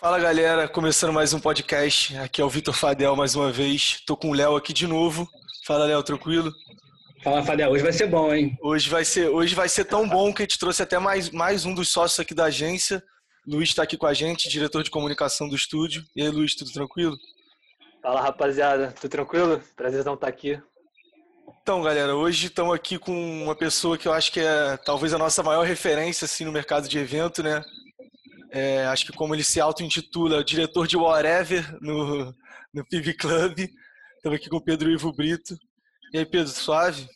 [0.00, 2.16] Fala galera, começando mais um podcast.
[2.18, 4.00] Aqui é o Vitor Fadel mais uma vez.
[4.06, 5.26] Tô com o Léo aqui de novo.
[5.66, 6.52] Fala Léo, tranquilo?
[7.24, 8.56] Fala Fadel, hoje vai ser bom, hein?
[8.62, 11.64] Hoje vai ser, hoje vai ser tão bom que a gente trouxe até mais, mais
[11.64, 13.02] um dos sócios aqui da agência.
[13.44, 16.04] Luiz está aqui com a gente, diretor de comunicação do estúdio.
[16.14, 17.16] E aí, Luiz, tudo tranquilo?
[18.00, 19.60] Fala rapaziada, tudo tranquilo?
[19.74, 20.62] Prazerzão estar aqui.
[21.60, 25.18] Então, galera, hoje estamos aqui com uma pessoa que eu acho que é talvez a
[25.18, 27.64] nossa maior referência assim no mercado de evento, né?
[28.50, 32.34] É, acho que como ele se auto-intitula, diretor de Whatever no,
[32.72, 33.58] no PIB Club.
[34.16, 35.54] Estamos aqui com o Pedro Ivo Brito.
[36.12, 37.06] E aí, Pedro, suave?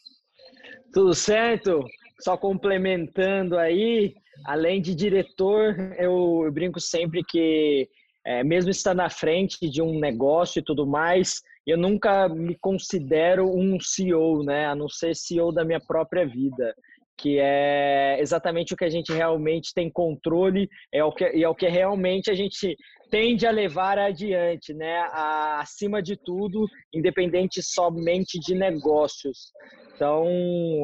[0.93, 1.85] Tudo certo?
[2.21, 7.89] Só complementando aí, além de diretor, eu, eu brinco sempre que,
[8.25, 13.49] é, mesmo estando na frente de um negócio e tudo mais, eu nunca me considero
[13.49, 14.67] um CEO, né?
[14.67, 16.75] A não ser CEO da minha própria vida
[17.19, 21.49] que é exatamente o que a gente realmente tem controle é o que, e é
[21.49, 22.77] o que realmente a gente
[23.11, 25.01] tende a levar adiante, né?
[25.11, 29.53] A, acima de tudo, independente somente de negócios.
[29.95, 30.27] Então,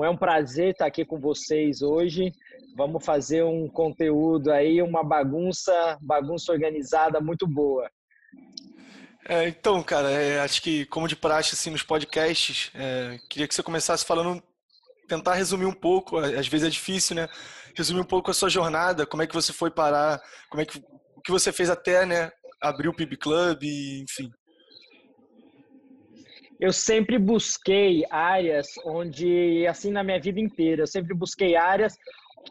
[0.04, 2.30] é um prazer estar aqui com vocês hoje.
[2.76, 7.90] Vamos fazer um conteúdo aí, uma bagunça, bagunça organizada muito boa.
[9.26, 13.54] É, então, cara, é, acho que como de praxe assim nos podcasts, é, queria que
[13.54, 14.42] você começasse falando
[15.08, 17.28] tentar resumir um pouco, às vezes é difícil, né?
[17.74, 20.20] Resumir um pouco a sua jornada, como é que você foi parar,
[20.50, 20.78] como é que
[21.16, 24.30] o que você fez até, né, abrir o PIB Club, enfim.
[26.60, 31.96] Eu sempre busquei áreas onde, assim na minha vida inteira, eu sempre busquei áreas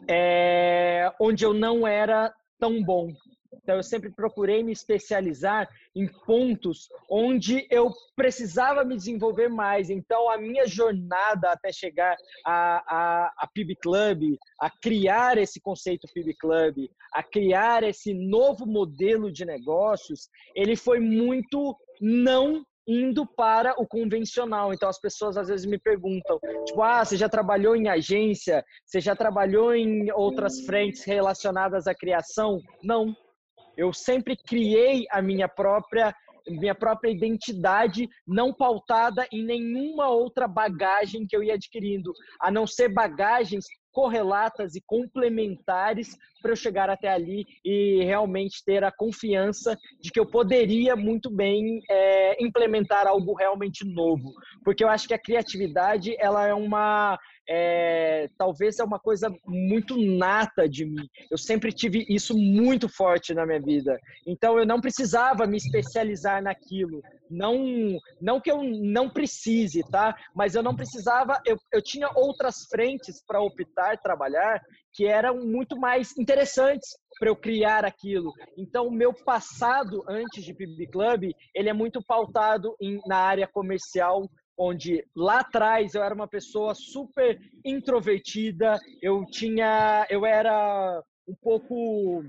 [0.08, 3.08] é, onde eu não era tão bom,
[3.52, 9.90] então, eu sempre procurei me especializar em pontos onde eu precisava me desenvolver mais.
[9.90, 16.08] Então, a minha jornada até chegar a, a, a PIB Club, a criar esse conceito
[16.12, 23.74] PIB Club, a criar esse novo modelo de negócios, ele foi muito não indo para
[23.78, 24.72] o convencional.
[24.72, 28.64] Então as pessoas às vezes me perguntam, tipo, ah, você já trabalhou em agência?
[28.86, 32.60] Você já trabalhou em outras frentes relacionadas à criação?
[32.82, 33.14] Não.
[33.78, 36.12] Eu sempre criei a minha própria
[36.50, 42.66] minha própria identidade não pautada em nenhuma outra bagagem que eu ia adquirindo, a não
[42.66, 49.76] ser bagagens correlatas e complementares para eu chegar até ali e realmente ter a confiança
[50.00, 54.32] de que eu poderia muito bem é, implementar algo realmente novo,
[54.64, 57.18] porque eu acho que a criatividade ela é uma
[57.48, 61.08] é, talvez é uma coisa muito nata de mim.
[61.30, 63.98] Eu sempre tive isso muito forte na minha vida.
[64.26, 67.00] Então eu não precisava me especializar naquilo.
[67.30, 70.14] Não, não que eu não precise, tá?
[70.34, 71.40] Mas eu não precisava.
[71.46, 74.60] Eu, eu tinha outras frentes para optar, trabalhar,
[74.92, 78.32] que eram muito mais interessantes para eu criar aquilo.
[78.56, 83.46] Então, o meu passado antes de PIB Club, ele é muito pautado em, na área
[83.46, 91.34] comercial, onde lá atrás eu era uma pessoa super introvertida, eu tinha, eu era um
[91.40, 92.24] pouco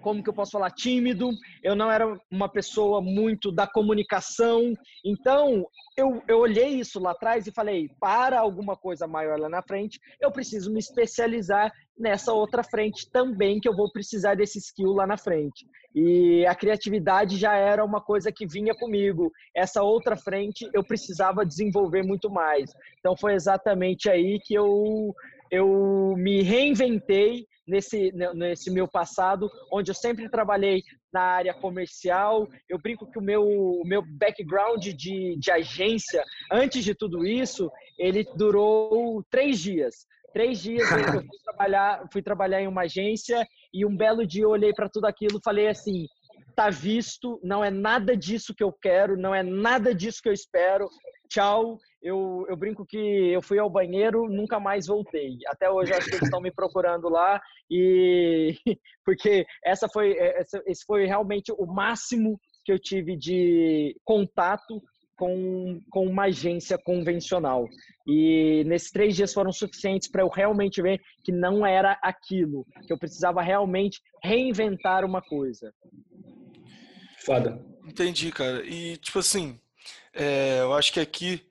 [0.00, 1.30] como que eu posso falar, tímido,
[1.62, 4.72] eu não era uma pessoa muito da comunicação.
[5.04, 5.66] Então,
[5.96, 10.00] eu, eu olhei isso lá atrás e falei, para alguma coisa maior lá na frente,
[10.20, 15.06] eu preciso me especializar nessa outra frente também, que eu vou precisar desse skill lá
[15.06, 15.66] na frente.
[15.94, 19.30] E a criatividade já era uma coisa que vinha comigo.
[19.54, 22.72] Essa outra frente eu precisava desenvolver muito mais.
[22.98, 25.14] Então foi exatamente aí que eu,
[25.50, 32.48] eu me reinventei nesse, nesse meu passado, onde eu sempre trabalhei na área comercial.
[32.68, 37.70] Eu brinco que o meu, o meu background de, de agência, antes de tudo isso,
[37.98, 40.06] ele durou três dias.
[40.32, 44.50] Três dias eu fui trabalhar, fui trabalhar em uma agência e um belo dia eu
[44.50, 46.06] olhei para tudo aquilo e falei assim:
[46.54, 50.32] tá visto, não é nada disso que eu quero, não é nada disso que eu
[50.32, 50.88] espero.
[51.28, 51.78] Tchau.
[52.02, 55.36] Eu, eu brinco que eu fui ao banheiro, nunca mais voltei.
[55.46, 58.54] Até hoje acho que eles estão me procurando lá e
[59.04, 64.82] porque essa foi essa, esse foi realmente o máximo que eu tive de contato
[65.20, 67.68] com, com uma agência convencional.
[68.08, 72.92] E nesses três dias foram suficientes para eu realmente ver que não era aquilo, que
[72.92, 75.70] eu precisava realmente reinventar uma coisa.
[77.18, 77.62] Foda.
[77.86, 78.64] Entendi, cara.
[78.64, 79.60] E, tipo assim,
[80.14, 81.42] é, eu acho que aqui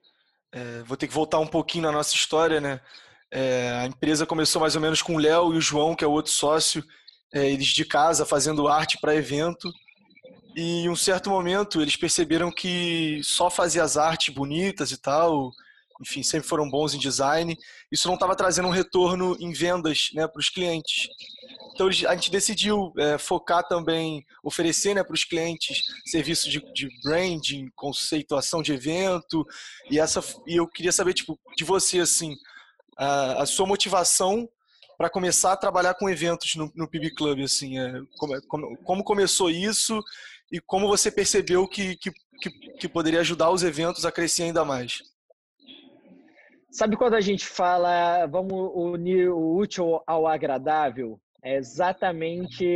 [0.52, 2.80] é, vou ter que voltar um pouquinho na nossa história, né?
[3.30, 6.08] É, a empresa começou mais ou menos com o Léo e o João, que é
[6.08, 6.84] o outro sócio,
[7.32, 9.72] é, eles de casa fazendo arte para evento.
[10.56, 15.52] E em um certo momento eles perceberam que só fazer as artes bonitas e tal,
[16.00, 17.56] enfim, sempre foram bons em design,
[17.92, 21.08] isso não estava trazendo um retorno em vendas né, para os clientes.
[21.74, 26.88] Então a gente decidiu é, focar também, oferecer né, para os clientes serviços de, de,
[27.02, 29.46] branding, conceituação de evento.
[29.90, 32.34] E, essa, e eu queria saber tipo, de você, assim,
[32.98, 34.48] a, a sua motivação
[34.96, 37.40] para começar a trabalhar com eventos no, no PB Club.
[37.40, 40.02] Assim, é, como, como, como, começou isso
[40.50, 42.10] e como você percebeu que, que,
[42.78, 44.98] que, poderia ajudar os eventos a crescer ainda mais?
[46.70, 51.20] Sabe quando a gente fala vamos unir o útil ao agradável?
[51.42, 52.66] É exatamente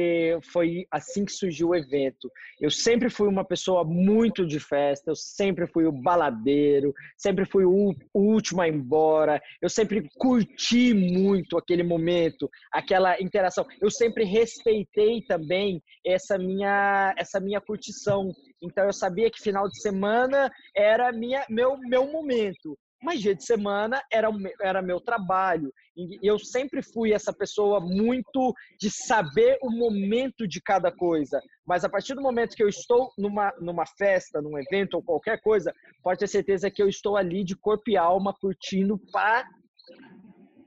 [0.52, 2.31] foi assim que surgiu o evento.
[2.58, 7.64] Eu sempre fui uma pessoa muito de festa, eu sempre fui o baladeiro, sempre fui
[7.64, 13.66] o, último a ir embora, eu sempre curti muito aquele momento, aquela interação.
[13.81, 18.32] Eu sempre respeitei também essa minha essa minha curtição.
[18.62, 23.44] Então eu sabia que final de semana era minha meu meu momento mas dia de
[23.44, 24.28] semana era,
[24.60, 25.72] era meu trabalho.
[25.96, 31.40] E eu sempre fui essa pessoa muito de saber o momento de cada coisa.
[31.66, 35.40] Mas a partir do momento que eu estou numa, numa festa, num evento ou qualquer
[35.40, 35.72] coisa,
[36.02, 39.46] pode ter certeza que eu estou ali de corpo e alma, curtindo para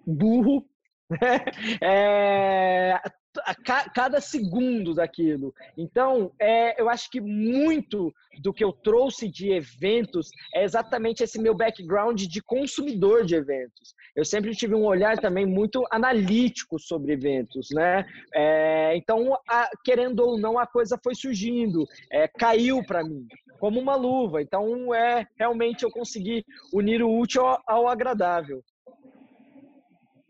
[0.06, 0.66] burro
[1.10, 1.46] né?
[1.82, 3.02] é,
[3.46, 3.56] a
[3.90, 5.54] cada segundo daquilo.
[5.78, 11.40] Então, é, eu acho que muito do que eu trouxe de eventos é exatamente esse
[11.40, 13.96] meu background de consumidor de eventos.
[14.16, 18.06] Eu sempre tive um olhar também muito analítico sobre eventos, né?
[18.34, 23.28] É, então, a, querendo ou não, a coisa foi surgindo, é, caiu para mim
[23.60, 24.42] como uma luva.
[24.42, 28.64] Então, é realmente eu consegui unir o útil ao, ao agradável.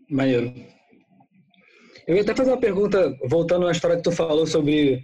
[0.10, 0.77] Maneiro.
[2.08, 5.04] Eu ia até fazer uma pergunta, voltando à história que tu falou sobre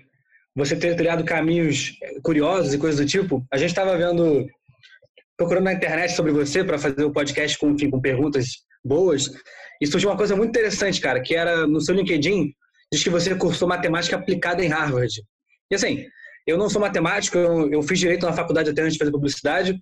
[0.56, 1.92] você ter criado caminhos
[2.24, 3.46] curiosos e coisas do tipo.
[3.52, 4.48] A gente estava vendo,
[5.36, 8.46] procurando na internet sobre você para fazer o um podcast com, enfim, com perguntas
[8.86, 9.30] boas,
[9.82, 12.54] e surgiu uma coisa muito interessante, cara, que era no seu LinkedIn,
[12.92, 15.22] diz que você cursou matemática aplicada em Harvard.
[15.70, 16.06] E assim,
[16.48, 19.78] eu não sou matemático, eu, eu fiz direito na faculdade até antes de fazer publicidade,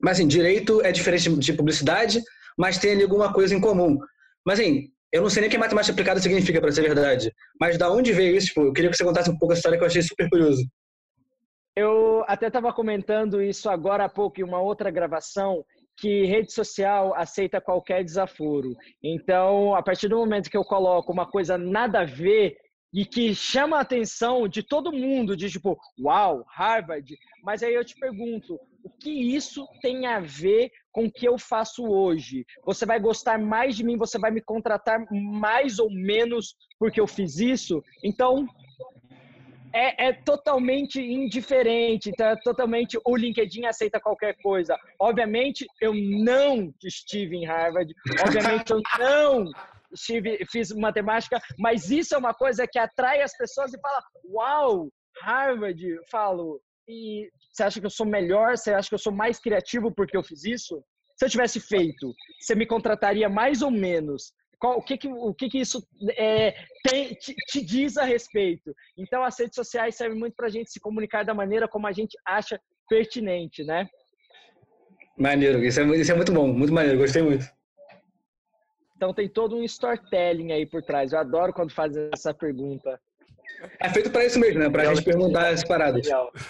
[0.00, 2.22] mas assim, direito é diferente de publicidade,
[2.56, 3.98] mas tem ali alguma coisa em comum.
[4.46, 7.32] Mas assim, eu não sei nem o que matemática aplicada significa, para ser verdade.
[7.60, 8.48] Mas da onde veio isso?
[8.48, 10.66] Tipo, eu queria que você contasse um pouco a história que eu achei super curioso.
[11.76, 15.64] Eu até estava comentando isso agora há pouco em uma outra gravação,
[15.96, 18.74] que rede social aceita qualquer desaforo.
[19.00, 22.56] Então, a partir do momento que eu coloco uma coisa nada a ver
[22.92, 27.16] e que chama a atenção de todo mundo, de tipo, uau, Harvard.
[27.44, 31.36] Mas aí eu te pergunto, o que isso tem a ver com o que eu
[31.36, 32.46] faço hoje?
[32.64, 33.98] Você vai gostar mais de mim?
[33.98, 37.82] Você vai me contratar mais ou menos porque eu fiz isso?
[38.02, 38.46] Então,
[39.72, 44.78] é, é, totalmente indiferente, então é totalmente o LinkedIn aceita qualquer coisa.
[45.00, 47.92] Obviamente, eu não estive em Harvard,
[48.24, 49.50] obviamente, eu não
[49.92, 54.88] estive, fiz matemática, mas isso é uma coisa que atrai as pessoas e fala: Uau,
[55.20, 56.60] Harvard, falo.
[56.88, 58.56] E você acha que eu sou melhor?
[58.56, 60.82] Você acha que eu sou mais criativo porque eu fiz isso?
[61.16, 64.32] Se eu tivesse feito, você me contrataria mais ou menos?
[64.58, 65.86] Qual, o que, que, o que, que isso
[66.16, 68.74] é, tem, te, te, diz a respeito?
[68.96, 71.92] Então, as redes sociais servem muito para a gente se comunicar da maneira como a
[71.92, 73.88] gente acha pertinente, né?
[75.16, 77.44] Maneiro, isso é, isso é muito bom, muito maneiro, gostei muito.
[78.96, 81.12] Então tem todo um storytelling aí por trás.
[81.12, 82.98] Eu adoro quando fazem essa pergunta.
[83.80, 84.70] É feito para isso mesmo, né?
[84.70, 86.06] Para a gente perguntar as paradas.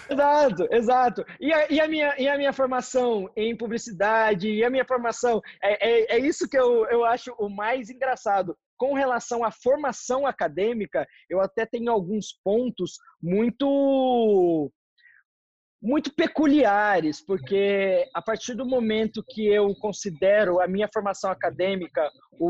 [0.09, 1.25] Exato, exato.
[1.39, 5.41] E a, e a, minha, e a minha formação em publicidade, e a minha formação.
[5.61, 8.55] É, é, é isso que eu, eu acho o mais engraçado.
[8.77, 14.71] Com relação à formação acadêmica, eu até tenho alguns pontos muito
[15.85, 22.09] muito peculiares, porque a partir do momento que eu considero a minha formação acadêmica
[22.39, 22.47] o,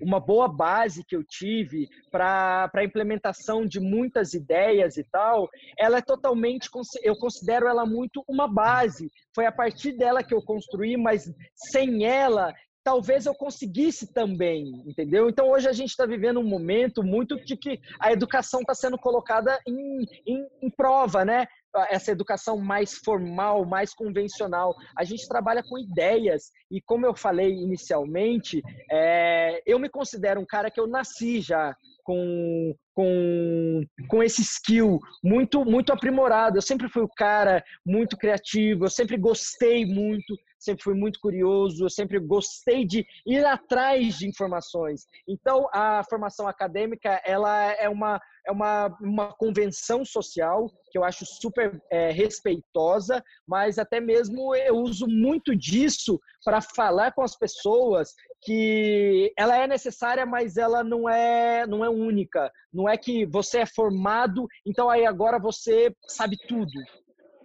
[0.00, 5.98] uma boa base que eu tive para a implementação de muitas ideias e tal, ela
[5.98, 6.68] é totalmente,
[7.02, 9.10] eu considero ela muito uma base.
[9.34, 12.54] Foi a partir dela que eu construí, mas sem ela
[12.86, 15.28] talvez eu conseguisse também, entendeu?
[15.28, 18.96] Então hoje a gente está vivendo um momento muito de que a educação está sendo
[18.96, 21.48] colocada em, em, em, prova, né?
[21.90, 24.74] Essa educação mais formal, mais convencional.
[24.96, 30.46] A gente trabalha com ideias e, como eu falei inicialmente, é, eu me considero um
[30.46, 36.56] cara que eu nasci já com, com, com esse skill muito, muito aprimorado.
[36.56, 41.84] Eu sempre fui o cara muito criativo, eu sempre gostei muito, sempre fui muito curioso,
[41.84, 45.02] eu sempre gostei de ir atrás de informações.
[45.28, 51.26] Então, a formação acadêmica ela é uma é uma, uma convenção social que eu acho
[51.26, 58.14] super é, respeitosa, mas até mesmo eu uso muito disso para falar com as pessoas
[58.42, 62.52] que ela é necessária, mas ela não é, não é única.
[62.72, 66.72] Não é que você é formado, então aí agora você sabe tudo.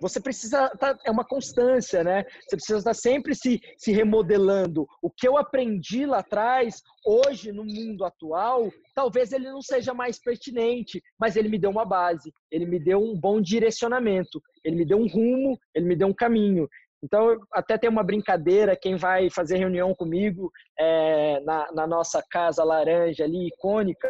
[0.02, 2.26] Você precisa, tá, é uma constância, né?
[2.42, 4.88] Você precisa estar sempre se, se remodelando.
[5.00, 10.20] O que eu aprendi lá atrás, hoje no mundo atual, talvez ele não seja mais
[10.20, 14.86] pertinente, mas ele me deu uma base, ele me deu um bom direcionamento, ele me
[14.86, 16.68] deu um rumo, ele me deu um caminho.
[17.04, 22.64] Então, até tem uma brincadeira, quem vai fazer reunião comigo é, na, na, nossa casa
[22.64, 24.08] laranja ali, icônica,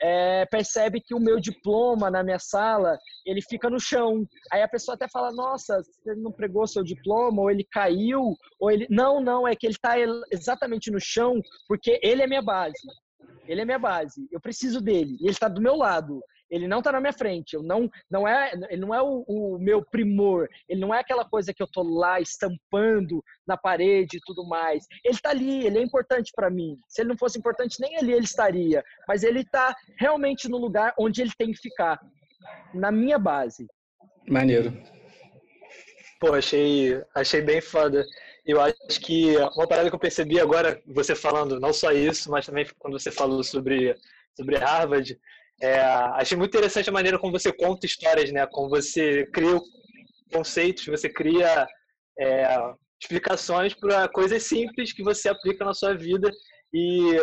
[0.00, 4.24] é, percebe que o meu diploma na minha sala, ele fica no chão.
[4.52, 8.70] Aí a pessoa até fala, nossa, você não pregou seu diploma, ou ele caiu, ou
[8.70, 8.86] ele...
[8.88, 9.96] Não, não, é que ele está
[10.30, 12.78] exatamente no chão, porque ele é minha base.
[13.48, 14.28] Ele é minha base.
[14.30, 15.16] Eu preciso dele.
[15.20, 16.20] E ele está do meu lado.
[16.50, 17.54] Ele não está na minha frente.
[17.54, 20.48] Eu não, não é, ele não é o, o, meu primor.
[20.68, 24.86] Ele não é aquela coisa que eu tô lá estampando na parede e tudo mais.
[25.04, 25.66] Ele está ali.
[25.66, 26.78] Ele é importante para mim.
[26.88, 28.82] Se ele não fosse importante, nem ali ele estaria.
[29.06, 32.00] Mas ele está realmente no lugar onde ele tem que ficar,
[32.72, 33.66] na minha base.
[34.28, 34.72] Maneiro.
[36.20, 38.04] Pô, achei, achei bem foda.
[38.44, 42.46] Eu acho que uma parada que eu percebi agora, você falando não só isso, mas
[42.46, 43.94] também quando você falou sobre,
[44.34, 45.18] sobre Harvard,
[45.60, 48.46] é, achei muito interessante a maneira como você conta histórias, né?
[48.46, 49.60] Como você cria
[50.32, 51.66] conceitos, você cria
[52.18, 52.58] é,
[53.00, 56.30] explicações para coisas simples que você aplica na sua vida.
[56.72, 57.16] E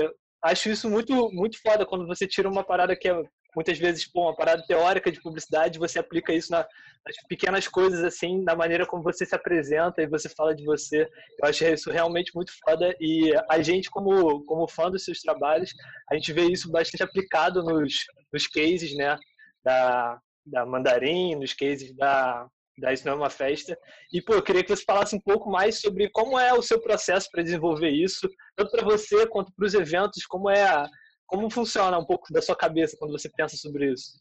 [0.43, 3.23] acho isso muito, muito foda quando você tira uma parada que é
[3.55, 6.67] muitas vezes, pô, uma parada teórica de publicidade, você aplica isso na,
[7.05, 11.07] nas pequenas coisas, assim, na maneira como você se apresenta e você fala de você.
[11.41, 15.71] Eu acho isso realmente muito foda e a gente, como, como fã dos seus trabalhos,
[16.11, 17.93] a gente vê isso bastante aplicado nos,
[18.33, 19.17] nos cases, né,
[19.63, 22.47] da, da Mandarim, nos cases da,
[22.77, 23.77] da Isso Não é Uma Festa.
[24.11, 26.81] E, pô, eu queria que você falasse um pouco mais sobre como é o seu
[26.81, 30.87] processo para desenvolver isso, tanto para você quanto para os eventos, como é a,
[31.25, 34.19] como funciona um pouco da sua cabeça quando você pensa sobre isso?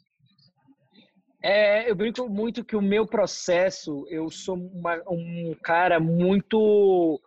[1.42, 7.20] É, eu brinco muito que o meu processo, eu sou uma, um cara muito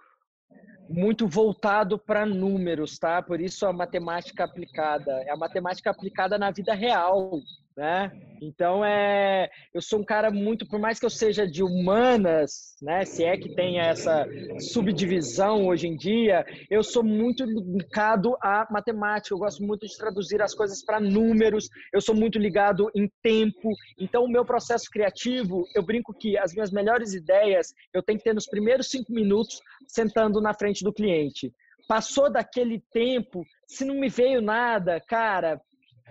[0.90, 3.22] muito voltado para números, tá?
[3.22, 5.12] Por isso a matemática aplicada.
[5.24, 7.42] É a matemática aplicada na vida real
[7.78, 8.12] né?
[8.42, 13.06] Então é, eu sou um cara muito, por mais que eu seja de humanas, né?
[13.06, 14.28] Se é que tem essa
[14.60, 19.34] subdivisão hoje em dia, eu sou muito ligado à matemática.
[19.34, 21.70] Eu gosto muito de traduzir as coisas para números.
[21.94, 23.70] Eu sou muito ligado em tempo.
[24.00, 28.24] Então o meu processo criativo, eu brinco que as minhas melhores ideias eu tenho que
[28.26, 31.54] ter nos primeiros cinco minutos sentando na frente do cliente.
[31.88, 35.62] Passou daquele tempo, se não me veio nada, cara,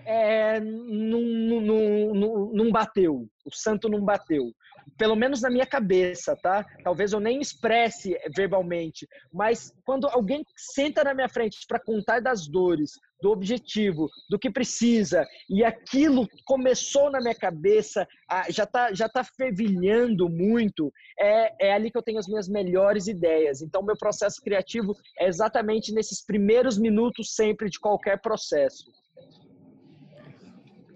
[0.05, 3.27] é, não, bateu.
[3.45, 4.51] O santo não bateu.
[4.97, 6.65] Pelo menos na minha cabeça, tá?
[6.83, 12.47] Talvez eu nem expresse verbalmente, mas quando alguém senta na minha frente para contar das
[12.47, 18.07] dores, do objetivo, do que precisa, e aquilo começou na minha cabeça,
[18.49, 23.07] já está já tá fervilhando muito, é, é ali que eu tenho as minhas melhores
[23.07, 23.61] ideias.
[23.61, 28.85] Então, meu processo criativo é exatamente nesses primeiros minutos sempre de qualquer processo.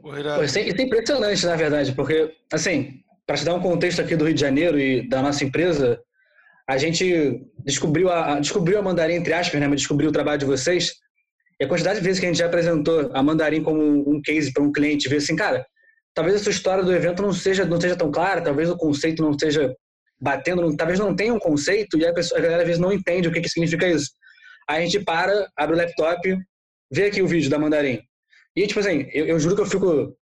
[0.02, 4.02] Pô, isso, é, isso é impressionante, na verdade, porque, assim, para te dar um contexto
[4.02, 6.02] aqui do Rio de Janeiro e da nossa empresa,
[6.68, 10.46] a gente descobriu a, descobriu a Mandarim, entre aspas, né, mas descobriu o trabalho de
[10.46, 10.94] vocês,
[11.60, 14.52] e a quantidade de vezes que a gente já apresentou a Mandarim como um case
[14.52, 15.66] para um cliente, ver assim, cara,
[16.14, 19.32] talvez essa história do evento não seja, não seja tão clara, talvez o conceito não
[19.32, 19.74] esteja
[20.20, 23.28] batendo, talvez não tenha um conceito e a, pessoa, a galera às vezes não entende
[23.28, 24.10] o que, que significa isso.
[24.68, 26.38] Aí a gente para, abre o laptop,
[26.92, 28.00] vê aqui o vídeo da Mandarim.
[28.56, 30.16] E, tipo assim, eu, eu juro que eu fico.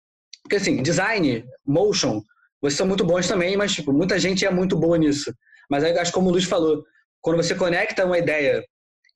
[0.43, 2.21] Porque, assim, design, motion,
[2.61, 5.33] vocês são muito bons também, mas, tipo, muita gente é muito boa nisso.
[5.69, 6.83] Mas aí, acho como o Luiz falou,
[7.21, 8.63] quando você conecta uma ideia,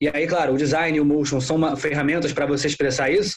[0.00, 3.36] e aí, claro, o design e o motion são uma, ferramentas para você expressar isso,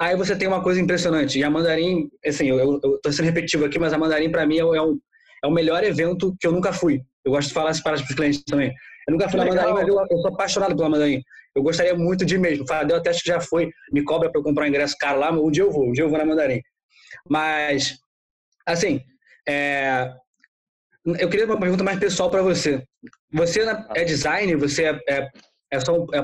[0.00, 1.38] aí você tem uma coisa impressionante.
[1.38, 4.60] E a Mandarim, assim, eu, tô sendo repetitivo aqui, mas a Mandarim, para mim, é,
[4.60, 4.98] é, um,
[5.44, 7.02] é o melhor evento que eu nunca fui.
[7.24, 8.72] Eu gosto de falar paradas para os clientes também.
[9.10, 11.20] Eu nunca fui na Mandarim, mas eu, eu sou apaixonado pela Mandarim.
[11.54, 12.62] Eu gostaria muito de ir mesmo.
[12.62, 15.18] O Fadel até acho que já foi, me cobra para eu comprar um ingresso caro
[15.18, 16.60] lá, mas um dia eu vou, um dia eu vou na Mandarim.
[17.28, 17.98] Mas,
[18.64, 19.00] assim,
[19.48, 20.12] é...
[21.18, 22.84] eu queria uma pergunta mais pessoal para você.
[23.32, 23.62] Você
[23.96, 24.54] é design?
[24.54, 25.28] Você é, é,
[25.72, 26.18] é só é,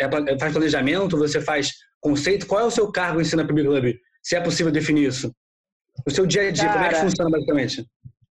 [0.00, 1.18] é, é, faz planejamento?
[1.18, 2.46] Você faz conceito?
[2.46, 3.94] Qual é o seu cargo em Cena Public Club?
[4.22, 5.30] Se é possível definir isso.
[6.06, 7.86] O seu dia a dia, Cara, como é que funciona basicamente?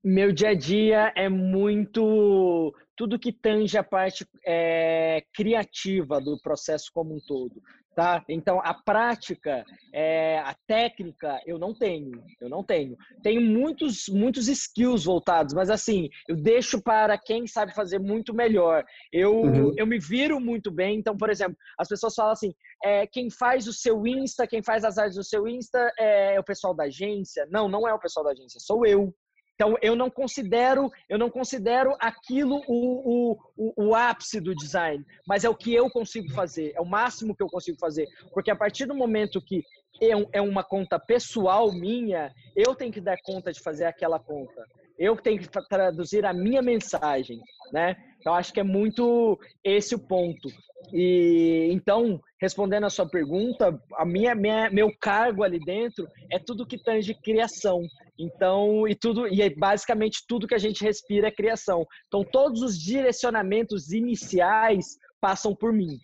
[0.05, 6.91] Meu dia a dia é muito tudo que tange a parte é, criativa do processo
[6.93, 7.63] como um todo.
[7.95, 8.25] tá?
[8.29, 9.65] Então a prática,
[9.95, 12.97] é, a técnica, eu não tenho, eu não tenho.
[13.23, 18.85] Tenho muitos, muitos skills voltados, mas assim, eu deixo para quem sabe fazer muito melhor.
[19.13, 19.75] Eu, uhum.
[19.77, 20.99] eu me viro muito bem.
[20.99, 22.53] Então, por exemplo, as pessoas falam assim,
[22.83, 26.45] é, quem faz o seu Insta, quem faz as artes do seu Insta é o
[26.45, 27.47] pessoal da agência.
[27.49, 29.15] Não, não é o pessoal da agência, sou eu.
[29.59, 35.43] Então eu não considero, eu não considero aquilo o, o, o, ápice do design, mas
[35.43, 38.57] é o que eu consigo fazer, é o máximo que eu consigo fazer, porque a
[38.57, 39.65] partir do momento que
[40.01, 44.65] é, é uma conta pessoal minha, eu tenho que dar conta de fazer aquela conta.
[44.99, 47.41] Eu tenho que traduzir a minha mensagem,
[47.73, 47.97] né?
[48.21, 50.49] Então acho que é muito esse o ponto.
[50.93, 56.67] E então, respondendo a sua pergunta, a minha, minha meu cargo ali dentro é tudo
[56.67, 57.83] que tange criação.
[58.19, 61.87] Então, e tudo e é basicamente tudo que a gente respira é criação.
[62.07, 65.99] Então, todos os direcionamentos iniciais passam por mim.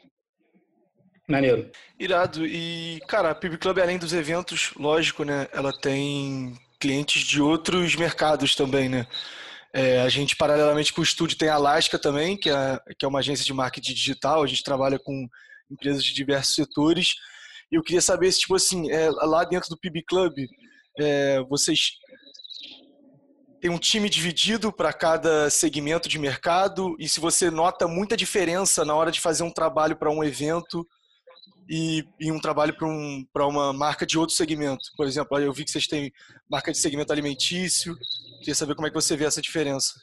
[1.29, 1.71] Maneiro.
[1.99, 2.47] Irado.
[2.47, 5.49] E, cara, a PIB Club, além dos eventos, lógico, né?
[5.53, 9.07] Ela tem clientes de outros mercados também, né?
[9.73, 13.09] É, a gente, paralelamente com o estúdio, tem a Alaska também, que é, que é
[13.09, 14.43] uma agência de marketing digital.
[14.43, 15.27] A gente trabalha com
[15.71, 17.15] empresas de diversos setores.
[17.73, 20.35] E eu queria saber se, tipo assim, é, lá dentro do PIB Club,
[21.01, 21.93] é, vocês
[23.63, 26.95] têm um time dividido para cada segmento de mercado?
[26.99, 30.87] E se você nota muita diferença na hora de fazer um trabalho para um evento
[31.69, 34.85] e, e um trabalho para um, uma marca de outro segmento?
[34.97, 36.13] Por exemplo, eu vi que vocês têm
[36.49, 37.97] marca de segmento alimentício.
[38.39, 39.95] Queria saber como é que você vê essa diferença.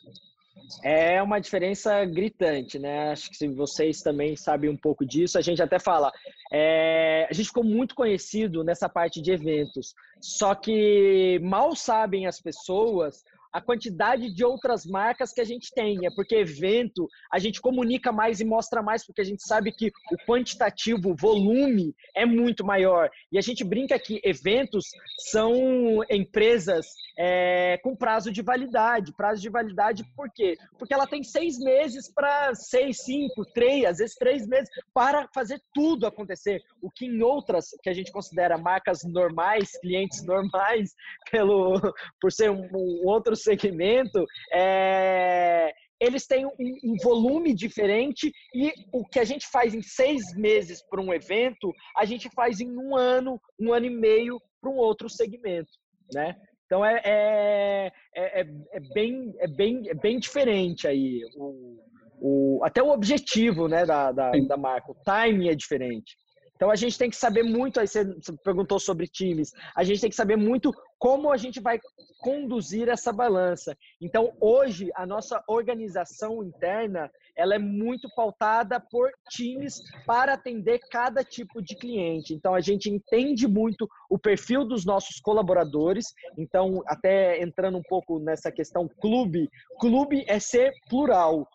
[0.84, 3.12] É uma diferença gritante, né?
[3.12, 5.38] Acho que vocês também sabem um pouco disso.
[5.38, 6.12] A gente até fala,
[6.51, 12.39] é, a gente ficou muito conhecido nessa parte de eventos, só que mal sabem as
[12.41, 16.05] pessoas a quantidade de outras marcas que a gente tem.
[16.05, 19.91] É porque evento a gente comunica mais e mostra mais, porque a gente sabe que
[20.12, 23.10] o quantitativo, o volume é muito maior.
[23.31, 24.86] E a gente brinca que eventos
[25.17, 29.13] são empresas é, com prazo de validade.
[29.13, 30.58] Prazo de validade por quê?
[30.77, 35.62] Porque ela tem seis meses para seis, cinco, três, às vezes três meses para fazer
[35.74, 36.62] tudo acontecer.
[36.81, 40.93] O que em outras que a gente considera marcas normais, clientes normais,
[41.31, 41.79] pelo
[42.20, 49.06] por ser um, um outro segmento, é, eles têm um, um, volume diferente e o
[49.06, 52.96] que a gente faz em seis meses para um evento, a gente faz em um
[52.96, 55.72] ano, um ano e meio para um outro segmento,
[56.14, 56.36] né?
[56.66, 61.22] Então é, é, é, é, bem, é, bem, é bem diferente aí.
[61.36, 61.84] O,
[62.22, 66.16] o, até o objetivo né, da, da, da marca, o timing é diferente.
[66.62, 68.06] Então a gente tem que saber muito, aí você
[68.44, 71.80] perguntou sobre times, a gente tem que saber muito como a gente vai
[72.20, 73.76] conduzir essa balança.
[74.00, 81.24] Então hoje a nossa organização interna, ela é muito pautada por times para atender cada
[81.24, 82.36] tipo de cliente.
[82.36, 86.14] Então a gente entende muito o perfil dos nossos colaboradores.
[86.38, 91.48] Então até entrando um pouco nessa questão clube, clube é ser plural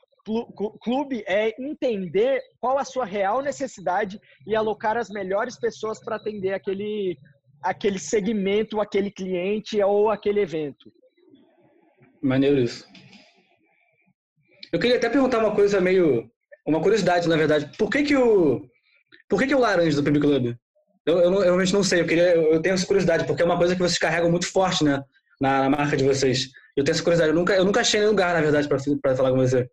[0.80, 6.52] clube é entender qual a sua real necessidade e alocar as melhores pessoas para atender
[6.52, 7.16] aquele,
[7.62, 10.92] aquele segmento, aquele cliente ou aquele evento.
[12.22, 12.86] Maneiro isso.
[14.72, 16.28] Eu queria até perguntar uma coisa meio.
[16.66, 17.70] Uma curiosidade, na verdade.
[17.78, 18.68] Por que, que o.
[19.28, 20.56] Por que, que o laranja do PB Club?
[21.06, 22.00] Eu, eu, eu, realmente não sei.
[22.00, 24.82] Eu, queria, eu tenho essa curiosidade, porque é uma coisa que vocês carregam muito forte,
[24.82, 25.02] né?
[25.40, 26.48] Na, na marca de vocês.
[26.76, 27.30] Eu tenho essa curiosidade.
[27.30, 29.68] Eu nunca, eu nunca achei nenhum lugar, na verdade, para falar com você.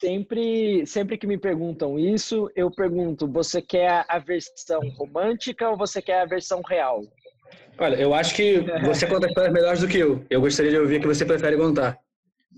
[0.00, 6.00] Sempre, sempre que me perguntam isso, eu pergunto: você quer a versão romântica ou você
[6.00, 7.02] quer a versão real?
[7.78, 10.24] Olha, eu acho que você conta histórias melhores do que eu.
[10.30, 11.98] Eu gostaria de ouvir o que você prefere contar.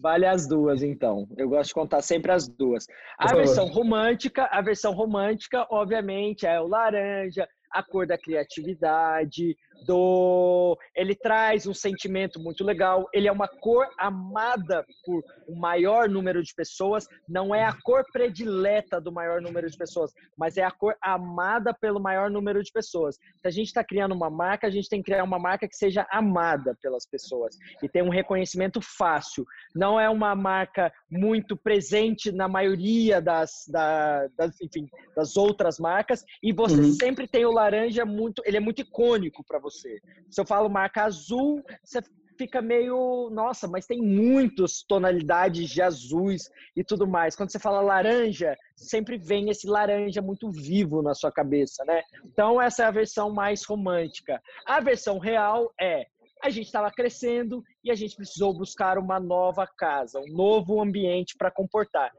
[0.00, 1.26] Vale as duas, então.
[1.36, 2.86] Eu gosto de contar sempre as duas.
[3.18, 10.78] A versão romântica, a versão romântica, obviamente, é o laranja, a cor da criatividade, do
[10.94, 16.42] ele traz um sentimento muito legal, ele é uma cor amada por o maior número
[16.42, 20.70] de pessoas, não é a cor predileta do maior número de pessoas, mas é a
[20.70, 23.16] cor amada pelo maior número de pessoas.
[23.16, 25.76] Se a gente está criando uma marca, a gente tem que criar uma marca que
[25.76, 29.44] seja amada pelas pessoas e tem um reconhecimento fácil.
[29.74, 36.24] Não é uma marca muito presente na maioria das, da, das enfim, das outras marcas
[36.42, 36.92] e você uhum.
[36.94, 40.00] sempre tem o laranja muito, ele é muito icônico para você.
[40.30, 42.00] Se eu falo marca azul, você
[42.38, 47.36] fica meio, nossa, mas tem muitas tonalidades de azuis e tudo mais.
[47.36, 52.02] Quando você fala laranja, sempre vem esse laranja muito vivo na sua cabeça, né?
[52.24, 54.40] Então essa é a versão mais romântica.
[54.66, 56.06] A versão real é
[56.42, 61.36] a gente estava crescendo e a gente precisou buscar uma nova casa, um novo ambiente
[61.36, 62.12] para comportar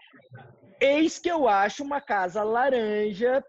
[0.84, 3.42] eis que eu acho uma casa laranja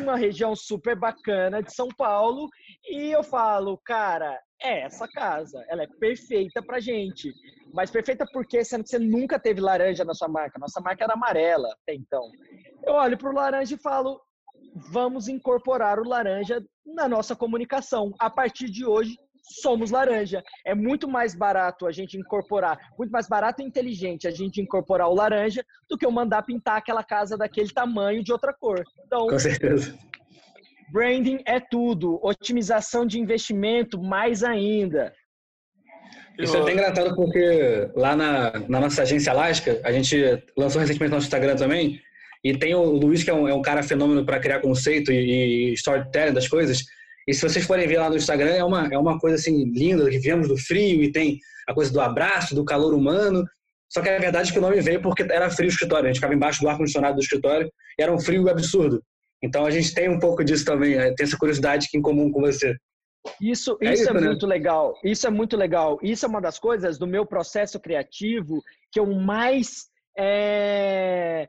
[0.00, 2.48] numa região super bacana de São Paulo
[2.84, 7.32] e eu falo, cara, é essa casa, ela é perfeita pra gente.
[7.72, 10.58] Mas perfeita porque sendo que você nunca teve laranja na sua marca.
[10.58, 12.28] Nossa marca era amarela até então.
[12.84, 14.20] Eu olho pro laranja e falo,
[14.90, 18.12] vamos incorporar o laranja na nossa comunicação.
[18.18, 20.42] A partir de hoje, somos laranja.
[20.64, 25.08] É muito mais barato a gente incorporar, muito mais barato e inteligente a gente incorporar
[25.08, 28.82] o laranja do que eu mandar pintar aquela casa daquele tamanho de outra cor.
[29.06, 29.96] Então, com certeza.
[30.92, 35.12] Branding é tudo, otimização de investimento mais ainda.
[36.38, 40.16] Isso é até engraçado porque lá na, na nossa agência Alaska, a gente
[40.56, 42.00] lançou recentemente no nosso Instagram também,
[42.44, 45.70] e tem o Luiz, que é um, é um cara fenômeno para criar conceito e,
[45.70, 46.84] e storytelling das coisas.
[47.26, 50.10] E se vocês forem ver lá no Instagram, é uma, é uma coisa assim linda,
[50.10, 53.44] que viemos do frio e tem a coisa do abraço, do calor humano.
[53.88, 56.06] Só que a verdade é que o nome veio porque era frio o escritório.
[56.06, 59.02] A gente ficava embaixo do ar-condicionado do escritório e era um frio absurdo.
[59.42, 61.12] Então a gente tem um pouco disso também, né?
[61.16, 62.76] tem essa curiosidade em comum com você.
[63.40, 64.26] Isso, é isso, isso é né?
[64.28, 64.94] muito legal.
[65.04, 65.98] Isso é muito legal.
[66.02, 71.48] Isso é uma das coisas do meu processo criativo que eu mais é,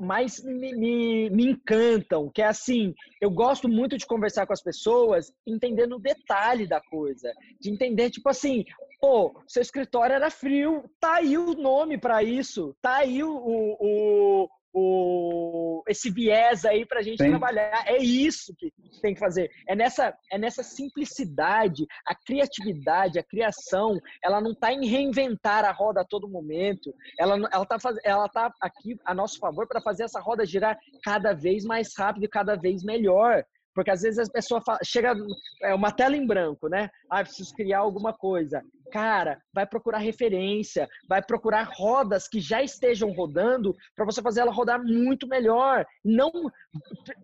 [0.00, 4.62] mais me, me, me, encantam, que é assim, eu gosto muito de conversar com as
[4.62, 8.64] pessoas entendendo o detalhe da coisa, de entender, tipo assim,
[9.00, 14.48] pô, seu escritório era frio, tá aí o nome para isso, tá aí o, o,
[14.72, 17.30] o, esse viés aí para a gente Sim.
[17.30, 17.84] trabalhar.
[17.86, 19.50] É isso que tem que fazer.
[19.68, 25.72] É nessa, é nessa simplicidade, a criatividade, a criação, ela não está em reinventar a
[25.72, 26.94] roda a todo momento.
[27.18, 31.32] Ela ela está ela tá aqui a nosso favor para fazer essa roda girar cada
[31.32, 33.44] vez mais rápido e cada vez melhor.
[33.74, 35.14] Porque às vezes a pessoa fala, chega
[35.62, 36.90] é uma tela em branco, né?
[37.10, 38.62] Ah, preciso criar alguma coisa.
[38.92, 44.52] Cara, vai procurar referência, vai procurar rodas que já estejam rodando para você fazer ela
[44.52, 45.86] rodar muito melhor.
[46.04, 46.30] Não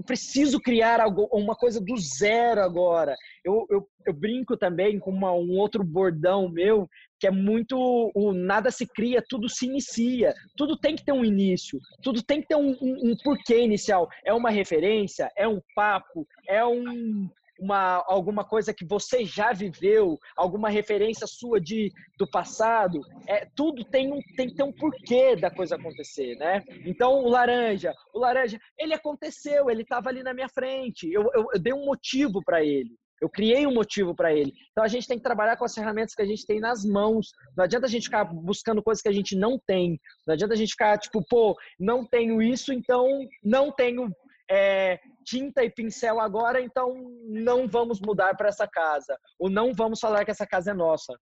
[0.07, 3.15] preciso criar algo, uma coisa do zero agora.
[3.45, 6.89] Eu, eu, eu brinco também com uma, um outro bordão meu
[7.21, 7.77] que é muito
[8.15, 10.33] o nada se cria, tudo se inicia.
[10.57, 14.09] Tudo tem que ter um início, tudo tem que ter um, um, um porquê inicial.
[14.25, 20.19] É uma referência, é um papo, é um, uma, alguma coisa que você já viveu,
[20.37, 25.35] alguma referência sua de, do passado, é, tudo tem, um, tem que ter um porquê
[25.35, 26.63] da coisa acontecer, né?
[26.87, 31.47] Então, o laranja, o laranja, ele aconteceu, ele estava ali na minha frente, eu, eu,
[31.53, 32.97] eu dei um motivo para ele.
[33.21, 34.53] Eu criei um motivo para ele.
[34.71, 37.33] Então a gente tem que trabalhar com as ferramentas que a gente tem nas mãos.
[37.57, 39.99] Não adianta a gente ficar buscando coisas que a gente não tem.
[40.25, 43.09] Não adianta a gente ficar tipo, pô, não tenho isso, então
[43.43, 44.09] não tenho
[44.51, 46.95] é, tinta e pincel agora, então
[47.27, 49.19] não vamos mudar para essa casa.
[49.39, 51.15] Ou não vamos falar que essa casa é nossa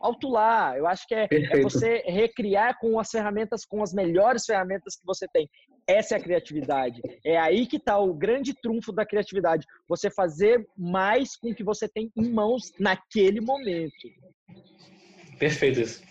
[0.00, 0.76] alto lá.
[0.76, 5.04] Eu acho que é, é, você recriar com as ferramentas, com as melhores ferramentas que
[5.04, 5.48] você tem.
[5.86, 7.00] Essa é a criatividade.
[7.24, 9.66] É aí que está o grande trunfo da criatividade.
[9.88, 14.08] Você fazer mais com o que você tem em mãos naquele momento.
[15.38, 16.02] Perfeito isso.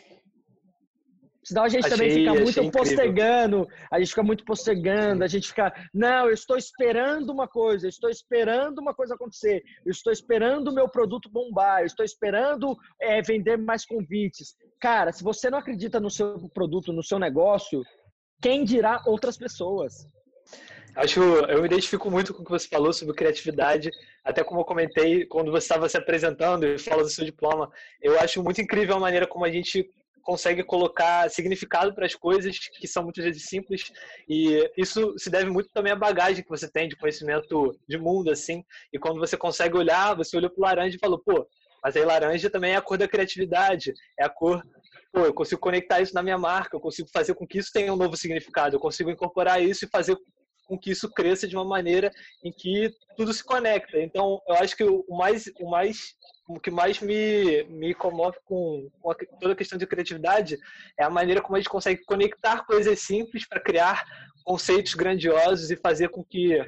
[1.47, 5.47] Senão a gente achei, também fica muito postergando, a gente fica muito postergando, a gente
[5.47, 10.11] fica, não, eu estou esperando uma coisa, eu estou esperando uma coisa acontecer, eu estou
[10.11, 14.57] esperando o meu produto bombar, eu estou esperando é, vender mais convites.
[14.81, 17.81] Cara, se você não acredita no seu produto, no seu negócio,
[18.41, 20.05] quem dirá outras pessoas?
[20.97, 23.89] Acho, eu me identifico muito com o que você falou sobre criatividade,
[24.21, 27.71] até como eu comentei quando você estava se apresentando e falou do seu diploma.
[28.01, 29.89] Eu acho muito incrível a maneira como a gente
[30.27, 33.89] consegue colocar significado para as coisas que são muitas vezes simples.
[34.27, 38.29] E isso se deve muito também à bagagem que você tem de conhecimento de mundo
[38.29, 38.61] assim.
[38.91, 41.47] E quando você consegue olhar você olhou para o laranja e falou pô
[41.81, 44.61] mas aí laranja também é a cor da criatividade é a cor
[45.13, 47.93] pô eu consigo conectar isso na minha marca eu consigo fazer com que isso tenha
[47.93, 50.17] um novo significado eu consigo incorporar isso e fazer
[50.67, 52.11] com que isso cresça de uma maneira
[52.43, 53.99] em que tudo se conecta.
[53.99, 56.13] Então, eu acho que o mais, o mais,
[56.47, 60.57] o que mais me, me comove com, com a, toda a questão de criatividade
[60.99, 64.03] é a maneira como a gente consegue conectar coisas simples para criar
[64.43, 66.61] conceitos grandiosos e fazer com que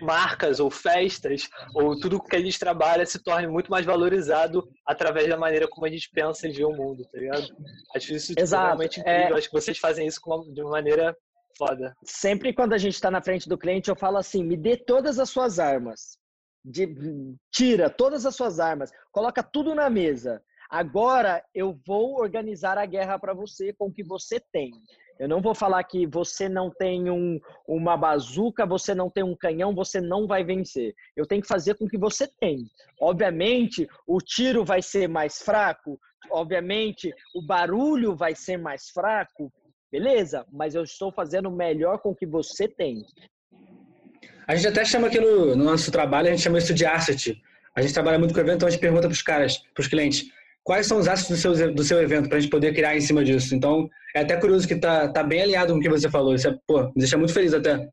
[0.00, 5.28] marcas ou festas ou tudo que a gente trabalha se torne muito mais valorizado através
[5.28, 7.46] da maneira como a gente pensa e vê o mundo, tá ligado?
[7.94, 8.66] Acho isso Exato.
[8.66, 9.36] realmente incrível.
[9.36, 9.38] É...
[9.38, 10.20] Acho que vocês fazem isso
[10.54, 11.14] de uma maneira
[11.60, 11.94] Foda.
[12.02, 15.18] Sempre quando a gente está na frente do cliente, eu falo assim: me dê todas
[15.18, 16.18] as suas armas.
[16.64, 16.86] De,
[17.52, 20.42] tira todas as suas armas, coloca tudo na mesa.
[20.70, 24.70] Agora eu vou organizar a guerra para você com o que você tem.
[25.18, 29.36] Eu não vou falar que você não tem um, uma bazuca, você não tem um
[29.36, 30.94] canhão, você não vai vencer.
[31.14, 32.64] Eu tenho que fazer com que você tem.
[32.98, 39.52] Obviamente, o tiro vai ser mais fraco, obviamente, o barulho vai ser mais fraco,
[39.90, 43.04] Beleza, mas eu estou fazendo o melhor com o que você tem.
[44.46, 47.40] A gente até chama aqui no, no nosso trabalho, a gente chama isso de asset.
[47.74, 49.88] A gente trabalha muito com evento, então a gente pergunta para os caras, para os
[49.88, 50.26] clientes,
[50.62, 53.00] quais são os assets do seu, do seu evento, para a gente poder criar em
[53.00, 53.54] cima disso.
[53.54, 56.34] Então, é até curioso que tá, tá bem alinhado com o que você falou.
[56.34, 57.88] Isso é, pô, me deixa muito feliz até.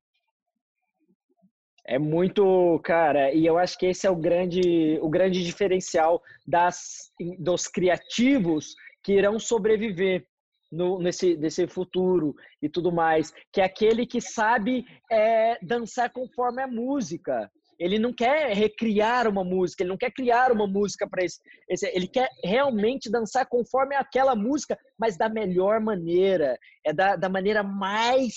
[1.86, 7.12] É muito, cara, e eu acho que esse é o grande, o grande diferencial das,
[7.39, 10.25] dos criativos que irão sobreviver
[10.71, 16.67] no, nesse, futuro e tudo mais, que é aquele que sabe é, dançar conforme a
[16.67, 17.49] música.
[17.80, 21.86] Ele não quer recriar uma música, ele não quer criar uma música para esse, esse,
[21.88, 26.58] Ele quer realmente dançar conforme aquela música, mas da melhor maneira.
[26.84, 28.34] É da, da maneira mais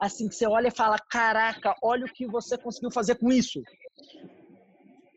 [0.00, 3.60] assim que você olha e fala: caraca, olha o que você conseguiu fazer com isso.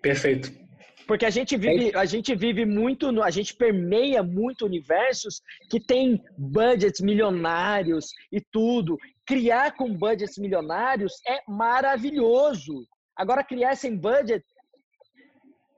[0.02, 0.67] Perfeito.
[1.08, 6.22] Porque a gente vive, a gente vive muito, a gente permeia muito universos que tem
[6.38, 8.98] budgets milionários e tudo.
[9.26, 12.86] Criar com budgets milionários é maravilhoso.
[13.16, 14.46] Agora, criar sem budget,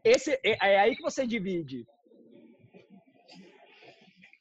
[0.03, 1.85] esse, é, é aí que você divide.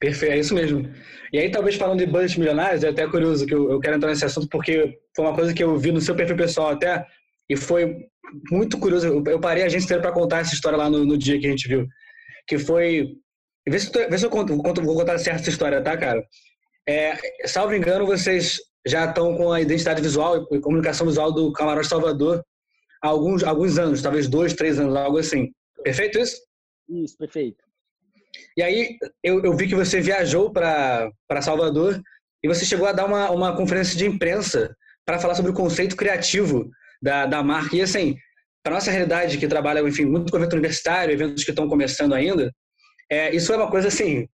[0.00, 0.90] Perfeito, é isso mesmo.
[1.32, 4.08] E aí, talvez falando de budget milionários, é até curioso que eu, eu quero entrar
[4.08, 7.06] nesse assunto, porque foi uma coisa que eu vi no seu perfil pessoal até,
[7.48, 8.08] e foi
[8.50, 9.06] muito curioso.
[9.26, 11.50] Eu, parei a gente inteira para contar essa história lá no, no, dia que a
[11.50, 11.86] gente viu.
[12.46, 13.16] Que foi.
[13.68, 16.22] Vê se, vê se eu conto, conto, vou contar certo essa história, tá, cara?
[16.88, 21.88] É, salvo engano, vocês já estão com a identidade visual e comunicação visual do Camarote
[21.88, 22.42] Salvador
[23.02, 25.52] há alguns, alguns anos, talvez dois, três anos, algo assim.
[25.84, 26.40] Perfeito isso?
[26.88, 27.62] Isso, perfeito.
[28.56, 31.12] E aí eu, eu vi que você viajou para
[31.42, 32.00] Salvador
[32.42, 35.96] e você chegou a dar uma, uma conferência de imprensa para falar sobre o conceito
[35.96, 37.76] criativo da, da marca.
[37.76, 38.16] E assim,
[38.62, 42.52] para nossa realidade que trabalha, enfim, muito com evento universitário, eventos que estão começando ainda,
[43.10, 44.28] é, isso é uma coisa assim,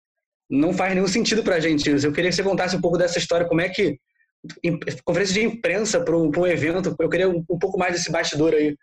[0.50, 1.88] não faz nenhum sentido para a gente.
[1.88, 3.98] Eu queria que você contasse um pouco dessa história, como é que
[5.05, 8.53] conferência de imprensa para um, um, evento, eu queria um, um pouco mais desse bastidor
[8.53, 8.77] aí.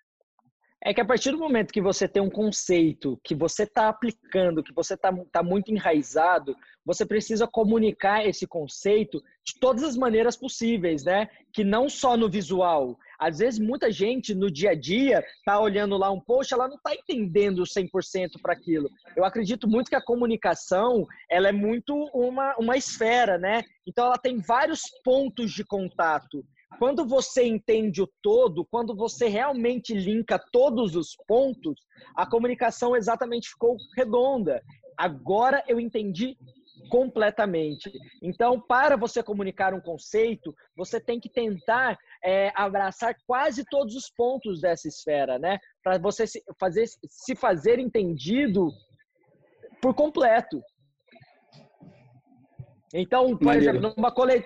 [0.84, 4.64] É que a partir do momento que você tem um conceito que você está aplicando,
[4.64, 10.36] que você está tá muito enraizado, você precisa comunicar esse conceito de todas as maneiras
[10.36, 11.30] possíveis, né?
[11.54, 12.98] Que não só no visual.
[13.22, 16.76] Às vezes, muita gente no dia a dia está olhando lá um post, ela não
[16.76, 18.90] está entendendo 100% para aquilo.
[19.16, 23.62] Eu acredito muito que a comunicação ela é muito uma, uma esfera, né?
[23.86, 26.44] Então, ela tem vários pontos de contato.
[26.80, 31.76] Quando você entende o todo, quando você realmente linka todos os pontos,
[32.16, 34.64] a comunicação exatamente ficou redonda.
[34.98, 36.36] Agora eu entendi
[36.92, 37.90] completamente.
[38.22, 44.10] Então, para você comunicar um conceito, você tem que tentar é, abraçar quase todos os
[44.10, 45.58] pontos dessa esfera, né?
[45.82, 48.70] Para você se fazer, se fazer entendido
[49.82, 50.62] por completo.
[52.94, 53.78] Então, por Maneiro.
[53.78, 53.94] exemplo,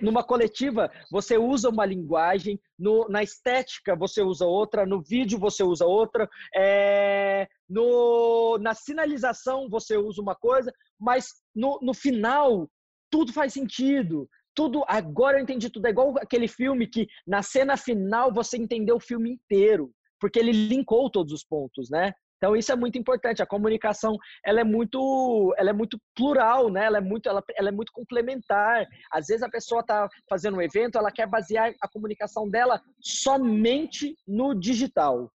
[0.01, 5.63] numa coletiva, você usa uma linguagem, no, na estética você usa outra, no vídeo você
[5.63, 12.69] usa outra, é, no, na sinalização você usa uma coisa, mas no, no final
[13.09, 14.27] tudo faz sentido.
[14.53, 15.85] Tudo, agora eu entendi tudo.
[15.85, 20.51] É igual aquele filme que na cena final você entendeu o filme inteiro, porque ele
[20.51, 22.13] linkou todos os pontos, né?
[22.37, 23.41] Então isso é muito importante.
[23.41, 26.85] A comunicação ela é muito, ela é muito plural, né?
[26.85, 28.85] Ela é muito, ela, ela é muito complementar.
[29.11, 34.15] Às vezes a pessoa está fazendo um evento, ela quer basear a comunicação dela somente
[34.27, 35.31] no digital.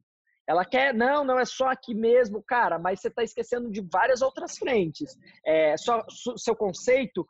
[0.51, 4.21] Ela quer, não, não é só aqui mesmo, cara, mas você está esquecendo de várias
[4.21, 5.17] outras frentes.
[5.47, 6.05] É, só,
[6.37, 7.25] seu conceito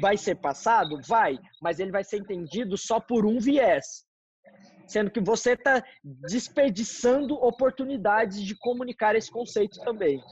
[0.00, 1.00] vai ser passado?
[1.04, 4.06] Vai, mas ele vai ser entendido só por um viés
[4.86, 10.22] sendo que você está desperdiçando oportunidades de comunicar esse conceito também.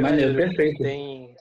[0.00, 0.82] Maneiro, perfeito.
[0.82, 1.34] Tem,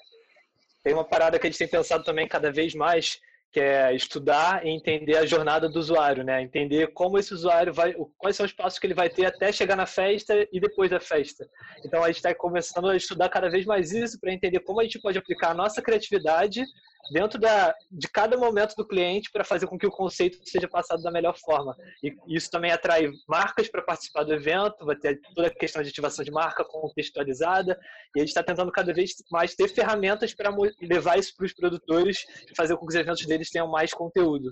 [0.84, 3.19] tem uma parada que a gente tem pensado também cada vez mais,
[3.52, 6.42] que é estudar e entender a jornada do usuário, né?
[6.42, 9.76] Entender como esse usuário vai, quais são os passos que ele vai ter até chegar
[9.76, 11.48] na festa e depois da festa.
[11.86, 14.84] Então a gente está começando a estudar cada vez mais isso para entender como a
[14.84, 16.64] gente pode aplicar a nossa criatividade
[17.12, 21.02] dentro da, de cada momento do cliente para fazer com que o conceito seja passado
[21.02, 21.76] da melhor forma.
[22.04, 25.90] E isso também atrai marcas para participar do evento, vai ter toda a questão de
[25.90, 27.80] ativação de marca contextualizada,
[28.16, 31.54] e a gente está tentando cada vez mais ter ferramentas para levar isso para os
[31.54, 34.52] produtores e fazer com que os eventos deles tenham mais conteúdo.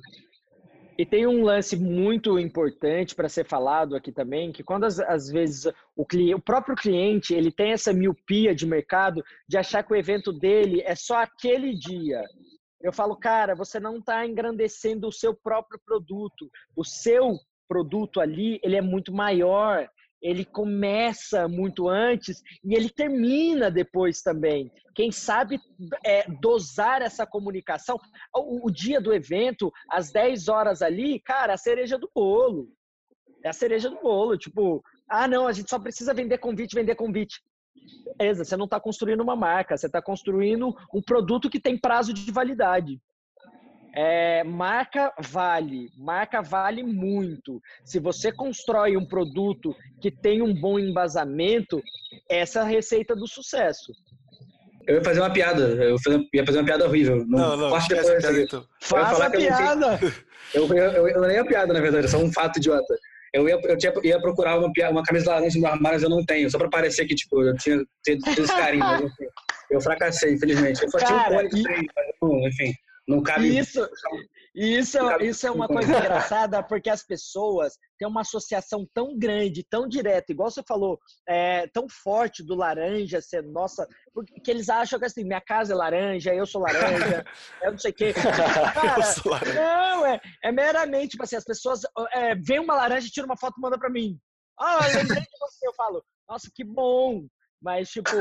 [0.99, 5.65] E tem um lance muito importante para ser falado aqui também, que quando às, vezes
[5.95, 9.95] o, cliente, o próprio cliente ele tem essa miopia de mercado de achar que o
[9.95, 12.21] evento dele é só aquele dia.
[12.81, 16.51] Eu falo, cara, você não está engrandecendo o seu próprio produto.
[16.75, 19.89] O seu produto ali ele é muito maior.
[20.21, 24.71] Ele começa muito antes e ele termina depois também.
[24.93, 25.59] Quem sabe
[26.05, 27.97] é, dosar essa comunicação.
[28.35, 32.69] O, o, dia do evento, às 10 horas ali, cara, a cereja do bolo.
[33.43, 34.37] É a cereja do bolo.
[34.37, 37.41] Tipo, ah, não, a gente só precisa vender convite, vender convite.
[38.17, 42.13] Beleza, você não está construindo uma marca, você está construindo um produto que tem prazo
[42.13, 42.99] de validade.
[44.01, 47.61] É, marca vale, marca vale muito.
[47.83, 51.83] Se você constrói um produto que tem um bom embasamento,
[52.29, 53.91] essa é a receita do sucesso.
[54.87, 55.97] Eu ia fazer uma piada, eu
[56.33, 57.25] ia fazer uma piada horrível.
[57.27, 58.65] Não, não, não depois, piada, então.
[58.81, 59.99] Faça a piada!
[60.51, 62.97] Eu, eu, eu, eu, nem a piada, na verdade, é só um fato idiota.
[63.31, 66.25] Eu ia, eu tinha, ia procurar uma, uma camisa laranja no armário, mas eu não
[66.25, 69.11] tenho, só pra parecer que, tipo, eu tinha tido esse carinho.
[69.69, 70.81] Eu fracassei, infelizmente.
[70.81, 72.47] Eu só tinha um cone, e...
[72.47, 72.73] enfim.
[73.09, 73.57] Não cabe.
[73.57, 73.89] Isso,
[74.53, 79.65] isso, cabe isso é uma coisa engraçada, porque as pessoas têm uma associação tão grande,
[79.67, 84.99] tão direta, igual você falou, é, tão forte do laranja ser nossa, porque eles acham
[84.99, 87.25] que assim, minha casa é laranja, eu sou laranja,
[87.63, 88.13] eu não sei o quê.
[88.23, 91.81] Cara, não, é, é meramente, tipo assim, as pessoas
[92.13, 94.19] é, veem uma laranja, tiram uma foto e mandam pra mim.
[94.59, 95.67] Ah, eu lembrei de você.
[95.67, 97.25] Eu falo, nossa, que bom.
[97.61, 98.11] Mas, tipo,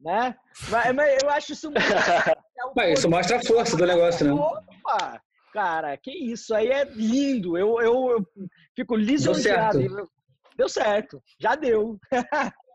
[0.00, 0.34] né?
[0.68, 1.70] Mas, eu acho isso
[2.76, 4.32] Mas isso mostra a força do negócio, né?
[4.32, 5.20] Opa!
[5.52, 7.56] Cara, que isso aí é lindo.
[7.56, 8.26] Eu, eu, eu
[8.74, 9.78] fico lisonjeado.
[9.78, 10.10] Deu certo.
[10.56, 11.98] deu certo, já deu.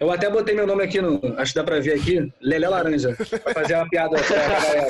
[0.00, 1.20] Eu até botei meu nome aqui no.
[1.36, 2.32] Acho que dá pra ver aqui.
[2.40, 3.16] Lelé Laranja.
[3.16, 4.86] Pra fazer uma piada pra galera.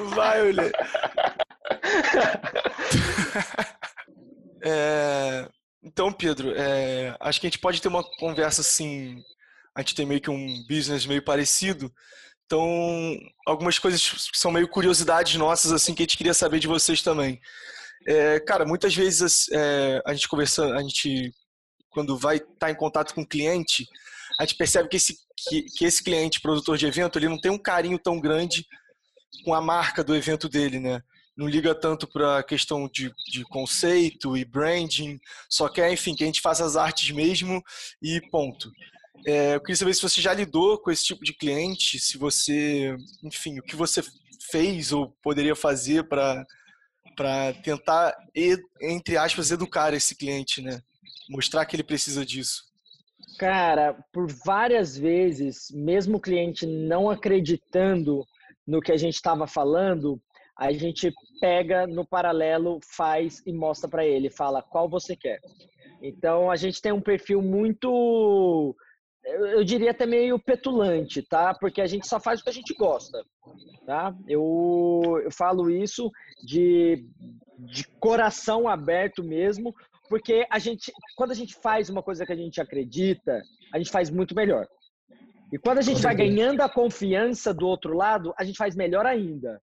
[0.14, 0.72] Vai, Lelê.
[4.64, 5.46] É,
[5.82, 9.22] então, Pedro, é, acho que a gente pode ter uma conversa assim
[9.78, 11.92] a gente tem meio que um business meio parecido.
[12.44, 17.00] Então, algumas coisas são meio curiosidades nossas, assim, que a gente queria saber de vocês
[17.00, 17.40] também.
[18.04, 21.32] É, cara, muitas vezes é, a gente conversa, a gente,
[21.90, 23.86] quando vai estar tá em contato com o cliente,
[24.40, 27.52] a gente percebe que esse, que, que esse cliente, produtor de evento, ele não tem
[27.52, 28.66] um carinho tão grande
[29.44, 31.00] com a marca do evento dele, né?
[31.36, 36.24] Não liga tanto para a questão de, de conceito e branding, só quer, enfim, que
[36.24, 37.62] a gente faça as artes mesmo
[38.02, 38.68] e ponto.
[39.26, 42.96] É, eu queria saber se você já lidou com esse tipo de cliente, se você,
[43.22, 44.02] enfim, o que você
[44.50, 46.44] fez ou poderia fazer para
[47.16, 48.16] para tentar,
[48.80, 50.80] entre aspas, educar esse cliente, né?
[51.28, 52.62] Mostrar que ele precisa disso.
[53.40, 58.24] Cara, por várias vezes, mesmo o cliente não acreditando
[58.64, 60.20] no que a gente estava falando,
[60.56, 65.40] a gente pega no paralelo, faz e mostra para ele, fala qual você quer.
[66.00, 68.76] Então a gente tem um perfil muito
[69.28, 71.54] eu, diria até meio petulante, tá?
[71.54, 73.24] Porque a gente só faz o que a gente gosta,
[73.86, 74.14] tá?
[74.26, 76.10] Eu, eu falo isso
[76.44, 77.04] de,
[77.58, 79.74] de coração aberto mesmo,
[80.08, 83.90] porque a gente, quando a gente faz uma coisa que a gente acredita, a gente
[83.90, 84.66] faz muito melhor.
[85.52, 89.06] E quando a gente vai ganhando a confiança do outro lado, a gente faz melhor
[89.06, 89.60] ainda.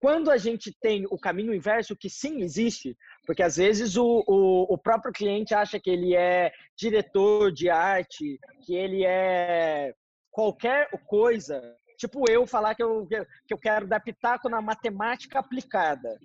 [0.00, 4.74] Quando a gente tem o caminho inverso, que sim existe, porque às vezes o, o,
[4.74, 9.92] o, próprio cliente acha que ele é diretor de arte, que ele é
[10.30, 11.60] qualquer coisa.
[11.98, 16.18] Tipo eu falar que eu, que eu quero dar pitaco na matemática aplicada.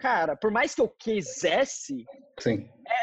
[0.00, 2.06] Cara, por mais que eu quisesse,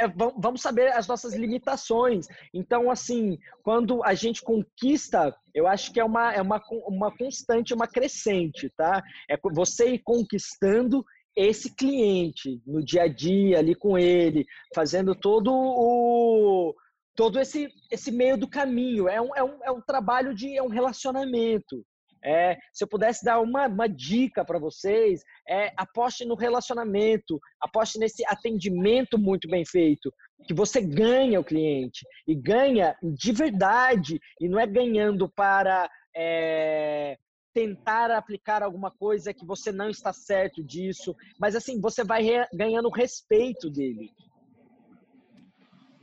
[0.01, 2.25] é, vamos saber as nossas limitações.
[2.51, 7.73] Então, assim, quando a gente conquista, eu acho que é uma, é uma, uma constante,
[7.73, 9.03] uma crescente, tá?
[9.29, 11.05] É você ir conquistando
[11.35, 16.73] esse cliente no dia a dia ali com ele, fazendo todo o
[17.15, 19.07] todo esse esse meio do caminho.
[19.07, 21.85] É um, é um, é um trabalho de é um relacionamento.
[22.27, 27.97] É, se eu pudesse dar uma, uma dica para vocês, é aposte no relacionamento, aposte
[27.97, 30.13] nesse atendimento muito bem feito,
[30.45, 37.17] que você ganha o cliente e ganha de verdade e não é ganhando para é,
[37.53, 42.89] tentar aplicar alguma coisa que você não está certo disso, mas assim, você vai ganhando
[42.89, 44.11] respeito dele.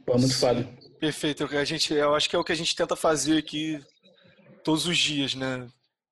[0.09, 0.67] Muito foda.
[0.99, 1.45] Perfeito.
[1.45, 3.79] A gente, eu acho que é o que a gente tenta fazer aqui
[4.63, 5.69] todos os dias, né?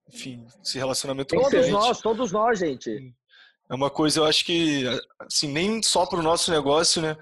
[0.08, 3.14] Enfim, esse relacionamento Todos cliente, nós, todos nós, gente.
[3.70, 4.84] É uma coisa, eu acho que,
[5.20, 7.16] assim, nem só para o nosso negócio, né?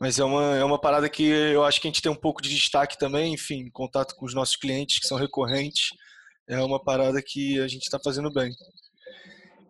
[0.00, 2.42] Mas é uma, é uma parada que eu acho que a gente tem um pouco
[2.42, 5.90] de destaque também, enfim, contato com os nossos clientes que são recorrentes
[6.48, 8.50] é uma parada que a gente está fazendo bem.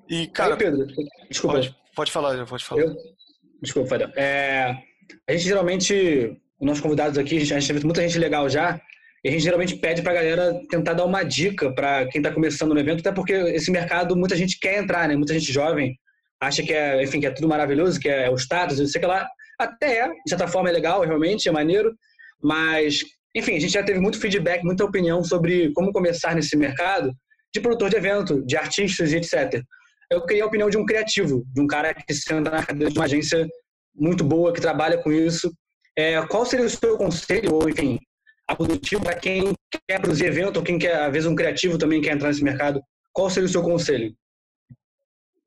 [0.09, 0.55] E, cara.
[0.55, 0.87] Aí, Pedro,
[1.29, 1.57] desculpa.
[1.57, 2.83] Pode, pode falar, pode falar.
[2.83, 2.97] Eu?
[3.61, 4.11] Desculpa, Fadel.
[4.17, 4.77] É,
[5.29, 8.49] a gente geralmente, os nossos convidados aqui, a gente, a gente tem muita gente legal
[8.49, 8.81] já,
[9.29, 12.33] e a gente geralmente pede para a galera tentar dar uma dica para quem está
[12.33, 15.17] começando no evento, até porque esse mercado muita gente quer entrar, né?
[15.17, 15.99] Muita gente jovem
[16.41, 19.03] acha que é, enfim, que é tudo maravilhoso, que é o status, não sei o
[19.03, 19.29] que lá.
[19.61, 21.95] Até é, de certa forma é legal, realmente, é maneiro,
[22.43, 23.01] mas,
[23.35, 27.13] enfim, a gente já teve muito feedback, muita opinião sobre como começar nesse mercado
[27.53, 29.63] de produtor de evento, de artistas e etc.
[30.11, 32.99] Eu queria a opinião de um criativo, de um cara que senta na cadeira de
[32.99, 33.47] uma agência
[33.95, 35.53] muito boa, que trabalha com isso.
[35.95, 37.99] É, qual seria o seu conselho, ou enfim,
[38.49, 39.53] a produtivo para quem
[39.87, 42.83] quer produzir evento, ou quem quer, às vezes, um criativo também quer entrar nesse mercado?
[43.13, 44.17] Qual seria o seu conselho?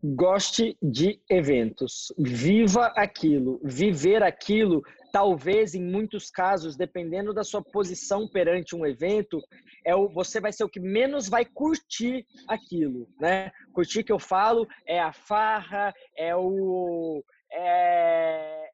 [0.03, 4.81] Goste de eventos, viva aquilo, viver aquilo
[5.11, 9.41] talvez em muitos casos, dependendo da sua posição perante um evento,
[9.85, 13.51] é o, você vai ser o que menos vai curtir aquilo, né?
[13.73, 18.70] Curtir que eu falo é a farra, é o é,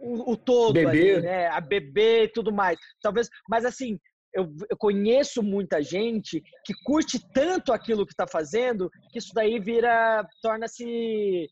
[0.00, 1.14] o, o, todo, bebê.
[1.14, 1.46] Ali, né?
[1.48, 2.78] A bebê e tudo mais.
[3.02, 3.98] Talvez, mas assim,
[4.34, 9.58] eu, eu, conheço muita gente que curte tanto aquilo que está fazendo que isso daí
[9.58, 11.48] vira torna-se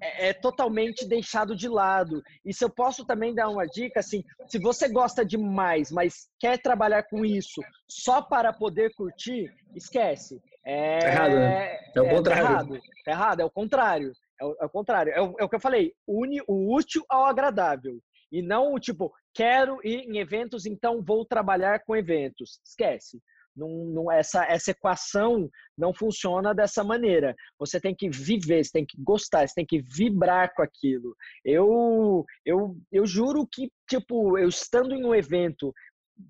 [0.00, 2.22] é, é, totalmente deixado de lado.
[2.44, 6.60] E se eu posso também dar uma dica, assim, se você gosta demais, mas quer
[6.60, 10.40] trabalhar com isso só para poder curtir, esquece.
[10.64, 11.78] É, tá errado, né?
[11.94, 12.44] É o é, contrário.
[12.44, 14.12] Tá errado, tá errado, é o contrário.
[14.42, 15.12] É o, é o contrário.
[15.12, 18.00] É o, é o, que eu falei, une o útil ao agradável.
[18.30, 22.60] E não o tipo, quero ir em eventos, então vou trabalhar com eventos.
[22.66, 23.20] Esquece.
[23.54, 27.36] Não, não, essa, essa equação não funciona dessa maneira.
[27.58, 31.14] Você tem que viver, você tem que gostar, você tem que vibrar com aquilo.
[31.44, 35.72] Eu, eu, eu juro que, tipo, eu estando em um evento,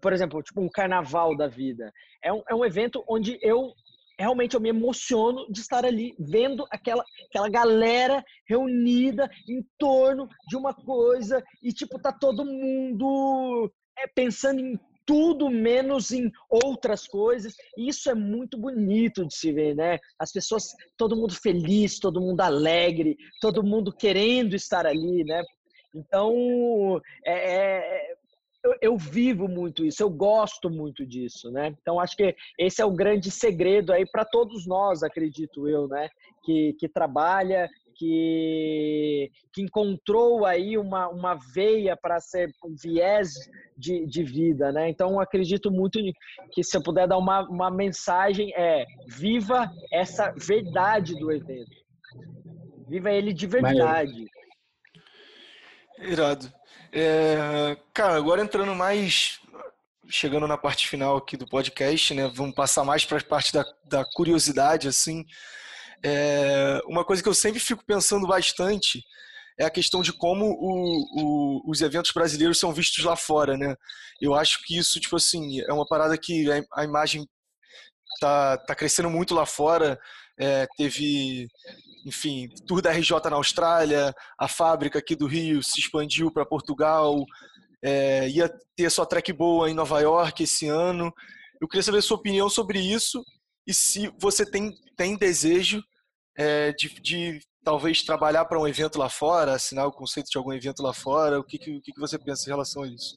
[0.00, 1.92] por exemplo, tipo um carnaval da vida,
[2.22, 3.72] é um, é um evento onde eu
[4.18, 10.56] realmente eu me emociono de estar ali vendo aquela, aquela galera reunida em torno de
[10.56, 17.54] uma coisa e tipo tá todo mundo é, pensando em tudo menos em outras coisas.
[17.76, 19.98] E isso é muito bonito de se ver, né?
[20.18, 25.42] As pessoas, todo mundo feliz, todo mundo alegre, todo mundo querendo estar ali, né?
[25.94, 28.14] Então, é, é,
[28.64, 31.74] eu, eu, vivo muito isso, eu gosto muito disso, né?
[31.80, 36.08] Então, acho que esse é o grande segredo aí para todos nós, acredito eu, né?
[36.44, 43.30] Que, que trabalha que, que encontrou aí uma, uma veia para ser um viés
[43.76, 44.88] de, de vida, né?
[44.88, 45.98] Então, acredito muito
[46.52, 51.82] que se eu puder dar uma, uma mensagem é viva essa verdade do evento.
[52.88, 54.26] Viva ele de verdade.
[56.02, 56.52] Irado.
[56.92, 59.40] É, cara, agora entrando mais
[60.10, 62.30] chegando na parte final aqui do podcast, né?
[62.34, 65.24] Vamos passar mais para a parte da, da curiosidade, assim.
[66.04, 69.02] É, uma coisa que eu sempre fico pensando bastante
[69.58, 73.74] é a questão de como o, o, os eventos brasileiros são vistos lá fora, né?
[74.20, 77.26] Eu acho que isso, tipo assim, é uma parada que a, imagem
[78.20, 79.98] tá, tá crescendo muito lá fora.
[80.38, 81.48] É, teve,
[82.04, 87.24] enfim, Tour da RJ na Austrália, a fábrica aqui do Rio se expandiu para Portugal,
[87.82, 91.12] é, ia ter sua track boa em Nova York esse ano.
[91.60, 93.22] Eu queria saber a sua opinião sobre isso
[93.66, 95.82] e se você tem, tem desejo
[96.36, 100.52] é, de, de, talvez trabalhar para um evento lá fora, assinar o conceito de algum
[100.52, 101.38] evento lá fora?
[101.38, 103.16] O que, que, o que você pensa em relação a isso?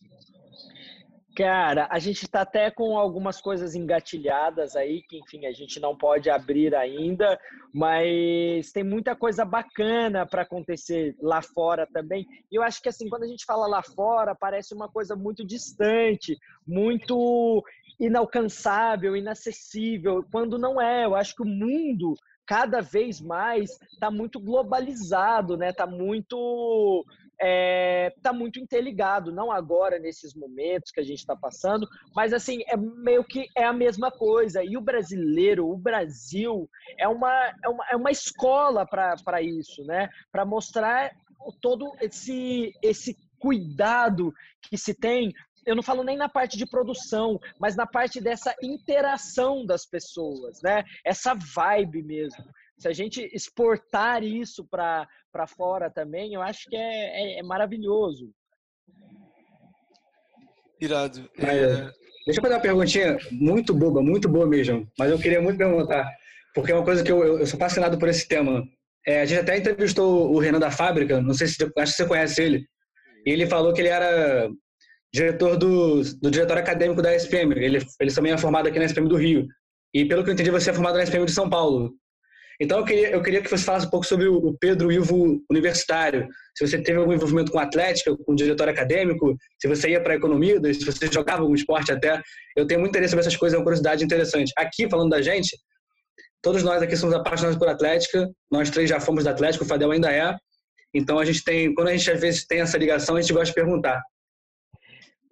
[1.35, 5.93] Cara, a gente está até com algumas coisas engatilhadas aí, que enfim, a gente não
[5.93, 7.37] pode abrir ainda,
[7.73, 12.25] mas tem muita coisa bacana para acontecer lá fora também.
[12.49, 15.45] E eu acho que assim, quando a gente fala lá fora, parece uma coisa muito
[15.45, 17.61] distante, muito
[17.99, 21.03] inalcançável, inacessível, quando não é.
[21.03, 22.15] Eu acho que o mundo
[22.45, 25.71] cada vez mais está muito globalizado, né?
[25.71, 27.05] Está muito
[27.41, 32.61] é, tá muito interligado, não agora nesses momentos que a gente está passando, mas assim
[32.67, 34.63] é meio que é a mesma coisa.
[34.63, 36.69] E o brasileiro, o Brasil
[36.99, 40.09] é uma é uma, é uma escola para isso, né?
[40.31, 41.11] Para mostrar
[41.61, 44.33] todo esse esse cuidado
[44.63, 45.33] que se tem
[45.65, 50.61] eu não falo nem na parte de produção, mas na parte dessa interação das pessoas,
[50.61, 50.83] né?
[51.03, 52.45] Essa vibe mesmo.
[52.77, 55.07] Se a gente exportar isso para
[55.45, 58.31] fora também, eu acho que é, é, é maravilhoso.
[60.79, 61.29] Irado.
[61.37, 61.91] É...
[62.25, 66.09] Deixa eu fazer uma perguntinha muito boba, muito boa mesmo, mas eu queria muito perguntar,
[66.55, 68.63] porque é uma coisa que eu, eu sou fascinado por esse tema.
[69.05, 72.07] É, a gente até entrevistou o Renan da Fábrica, não sei se acho que você
[72.07, 72.65] conhece ele.
[73.25, 74.49] E ele falou que ele era
[75.13, 77.53] diretor do, do diretório acadêmico da SPM.
[77.55, 79.47] Ele, ele também é formado aqui na SPM do Rio.
[79.93, 81.93] E pelo que eu entendi, você é formado na SPM de São Paulo.
[82.59, 86.27] Então eu queria, eu queria que você falasse um pouco sobre o Pedro Ivo universitário.
[86.55, 90.59] Se você teve algum envolvimento com atlética, com diretório acadêmico, se você ia para economia,
[90.73, 92.21] se você jogava algum esporte até.
[92.55, 94.53] Eu tenho muito interesse sobre essas coisas, é uma curiosidade interessante.
[94.57, 95.57] Aqui, falando da gente,
[96.41, 98.29] todos nós aqui somos apaixonados por atlética.
[98.49, 100.35] Nós três já fomos da Atlético, o Fadel ainda é.
[100.93, 103.47] Então a gente tem, quando a gente às vezes tem essa ligação, a gente gosta
[103.47, 104.01] de perguntar.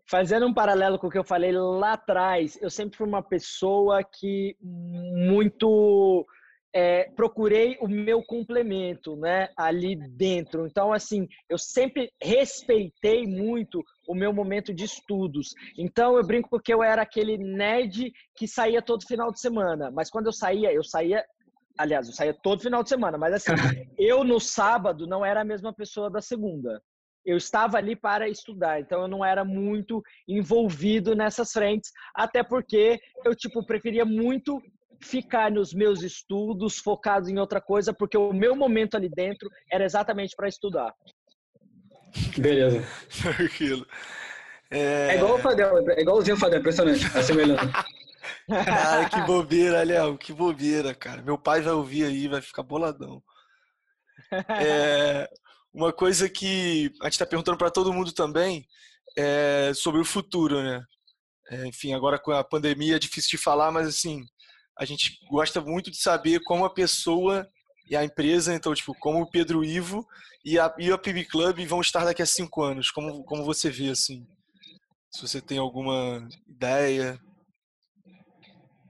[0.06, 4.04] Fazendo um paralelo com o que eu falei lá atrás, eu sempre fui uma pessoa
[4.04, 6.28] que muito
[6.74, 10.66] é, procurei o meu complemento, né, ali dentro.
[10.66, 15.54] Então, assim, eu sempre respeitei muito o meu momento de estudos.
[15.78, 19.92] Então, eu brinco que eu era aquele nerd que saía todo final de semana.
[19.92, 21.24] Mas quando eu saía, eu saía
[21.78, 23.52] Aliás, eu saía todo final de semana, mas assim,
[23.98, 26.80] eu no sábado não era a mesma pessoa da segunda.
[27.26, 33.00] Eu estava ali para estudar, então eu não era muito envolvido nessas frentes, até porque
[33.26, 34.62] eu tipo preferia muito
[35.04, 39.84] ficar nos meus estudos, focado em outra coisa, porque o meu momento ali dentro era
[39.84, 40.94] exatamente para estudar.
[42.38, 42.84] Beleza.
[43.22, 43.86] Tranquilo.
[44.72, 45.10] É...
[45.12, 47.72] é igual o Fadel, é igualzinho o Fadel, impressionante, a semelhança.
[48.48, 51.22] Cara, que bobeira, Léo, que bobeira, cara.
[51.22, 53.22] Meu pai vai ouvir aí, vai ficar boladão.
[54.60, 55.30] É,
[55.74, 58.66] uma coisa que a gente está perguntando para todo mundo também
[59.18, 60.84] é sobre o futuro, né?
[61.50, 64.26] É, enfim, agora com a pandemia é difícil de falar, mas assim,
[64.78, 67.48] a gente gosta muito de saber como a pessoa
[67.90, 70.08] e a empresa, então, tipo, como o Pedro Ivo
[70.44, 72.92] e a, e a PB Club vão estar daqui a cinco anos.
[72.92, 74.26] Como, como você vê, assim?
[75.12, 77.20] Se você tem alguma ideia.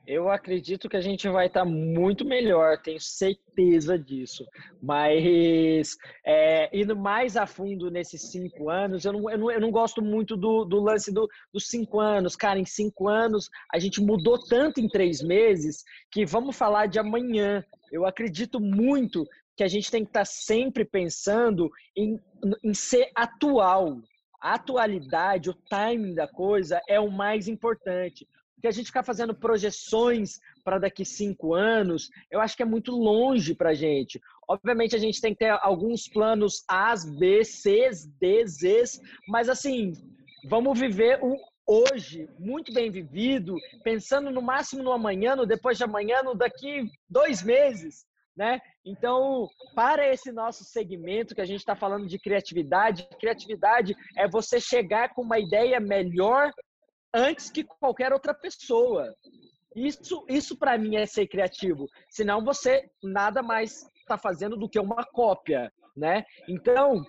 [0.06, 4.45] Eu acredito que a gente vai estar muito melhor, tenho certeza disso.
[4.82, 5.95] Mas
[6.26, 10.01] é, indo mais a fundo nesses cinco anos, eu não, eu não, eu não gosto
[10.01, 12.36] muito do, do lance do, dos cinco anos.
[12.36, 16.99] Cara, em cinco anos a gente mudou tanto em três meses que vamos falar de
[16.99, 17.64] amanhã.
[17.89, 19.26] Eu acredito muito
[19.56, 22.20] que a gente tem que estar sempre pensando em,
[22.62, 24.01] em ser atual.
[24.41, 28.28] A atualidade, o timing da coisa é o mais importante
[28.64, 32.93] que a gente ficar fazendo projeções para daqui cinco anos, eu acho que é muito
[32.93, 34.22] longe para a gente.
[34.47, 37.89] Obviamente, a gente tem que ter alguns planos A, B, C,
[38.22, 39.91] D, Z, mas assim,
[40.47, 41.36] vamos viver o
[41.68, 46.89] hoje, muito bem vivido, pensando no máximo no amanhã, no depois de amanhã, no daqui
[47.09, 48.05] dois meses.
[48.34, 48.61] Né?
[48.86, 54.57] Então, para esse nosso segmento que a gente está falando de criatividade, criatividade é você
[54.57, 56.49] chegar com uma ideia melhor
[57.14, 59.14] antes que qualquer outra pessoa.
[59.76, 61.88] Isso, isso para mim é ser criativo.
[62.09, 66.24] Senão você nada mais está fazendo do que uma cópia, né?
[66.47, 67.03] Então,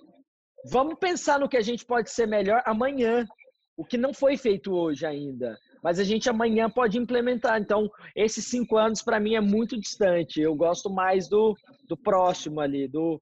[0.71, 3.27] vamos pensar no que a gente pode ser melhor amanhã,
[3.77, 5.59] o que não foi feito hoje ainda.
[5.83, 7.61] Mas a gente amanhã pode implementar.
[7.61, 10.41] Então, esses cinco anos para mim é muito distante.
[10.41, 11.55] Eu gosto mais do,
[11.87, 13.21] do próximo ali, do.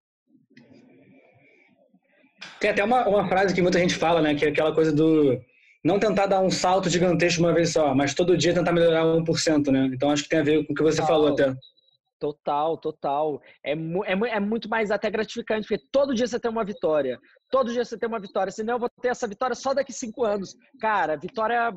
[2.61, 4.37] Tem até uma, uma frase que muita gente fala, né?
[4.37, 5.41] Que é aquela coisa do
[5.85, 9.71] não tentar dar um salto gigantesco uma vez só, mas todo dia tentar melhorar 1%,
[9.71, 9.91] né?
[9.93, 11.55] Então acho que tem a ver com o que você total, falou até.
[12.21, 13.43] Total, total.
[13.65, 17.19] É, é, é muito mais até gratificante, porque todo dia você tem uma vitória.
[17.51, 18.53] Todo dia você tem uma vitória.
[18.53, 20.55] Senão eu vou ter essa vitória só daqui cinco anos.
[20.81, 21.73] Cara, vitória.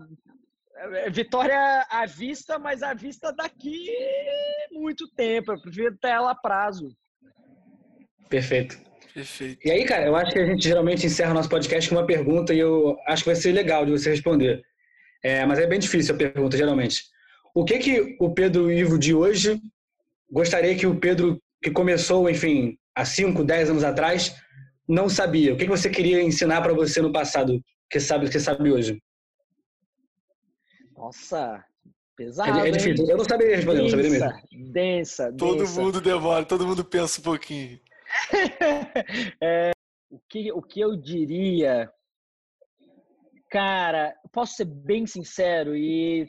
[0.77, 3.89] É, vitória à vista, mas à vista daqui
[4.71, 5.51] muito tempo.
[5.51, 6.95] Eu prefiro ter ela a prazo.
[8.29, 8.77] Perfeito.
[9.15, 9.65] Perfeito.
[9.65, 12.05] E aí, cara, eu acho que a gente geralmente encerra o nosso podcast com uma
[12.05, 14.61] pergunta e eu acho que vai ser legal de você responder.
[15.23, 17.01] É, mas é bem difícil a pergunta, geralmente.
[17.55, 19.57] O que que o Pedro Ivo de hoje
[20.29, 24.35] gostaria que o Pedro que começou, enfim, há 5, 10 anos atrás,
[24.85, 25.53] não sabia?
[25.53, 28.69] O que, que você queria ensinar para você no passado que sabe que você sabe
[28.69, 29.01] hoje?
[30.93, 31.63] Nossa,
[32.17, 32.59] pesado.
[32.59, 33.05] É, é difícil.
[33.05, 33.11] Hein?
[33.11, 34.19] Eu não saberia responder, densa, não saberia
[34.51, 34.73] mesmo.
[34.73, 35.81] Densa, Todo densa.
[35.81, 37.79] mundo demora, todo mundo pensa um pouquinho.
[39.41, 39.71] é,
[40.09, 41.91] o, que, o que eu diria?
[43.51, 46.27] Cara, posso ser bem sincero e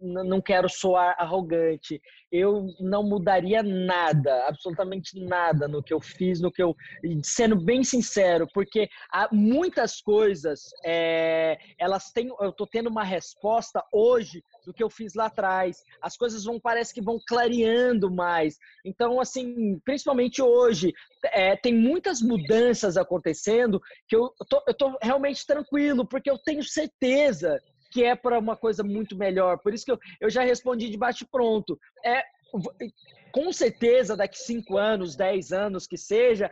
[0.00, 2.00] não quero soar arrogante.
[2.30, 6.76] Eu não mudaria nada, absolutamente nada no que eu fiz, no que eu.
[7.24, 12.28] Sendo bem sincero, porque há muitas coisas, é, elas têm.
[12.38, 15.82] Eu estou tendo uma resposta hoje do que eu fiz lá atrás.
[16.02, 18.58] As coisas vão, parece que vão clareando mais.
[18.84, 20.92] Então, assim, principalmente hoje,
[21.24, 26.62] é, tem muitas mudanças acontecendo que eu tô, eu tô realmente tranquilo, porque eu tenho
[26.62, 27.58] certeza
[27.90, 29.58] que é para uma coisa muito melhor.
[29.58, 31.78] Por isso que eu, eu já respondi de bate pronto.
[32.04, 32.22] É,
[33.32, 36.50] com certeza, daqui cinco anos, dez anos que seja,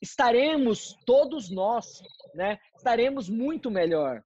[0.00, 2.00] estaremos todos nós,
[2.32, 2.58] né?
[2.76, 4.22] Estaremos muito melhor.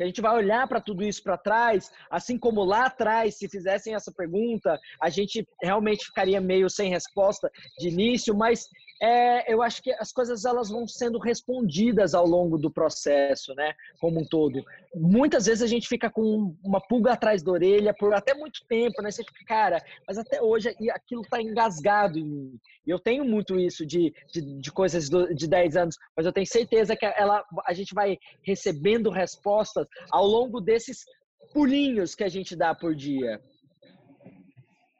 [0.00, 3.94] A gente vai olhar para tudo isso para trás, assim como lá atrás, se fizessem
[3.94, 8.68] essa pergunta, a gente realmente ficaria meio sem resposta de início, mas
[9.00, 13.72] é, eu acho que as coisas elas vão sendo respondidas ao longo do processo, né?
[14.00, 14.64] Como um todo.
[14.94, 19.00] Muitas vezes a gente fica com uma pulga atrás da orelha por até muito tempo,
[19.00, 19.10] né?
[19.10, 22.60] Você fica, cara, mas até hoje aquilo tá engasgado em mim.
[22.84, 26.46] Eu tenho muito isso de, de, de coisas do, de 10 anos, mas eu tenho
[26.46, 31.04] certeza que ela, a gente vai recebendo respostas ao longo desses
[31.52, 33.40] pulinhos que a gente dá por dia.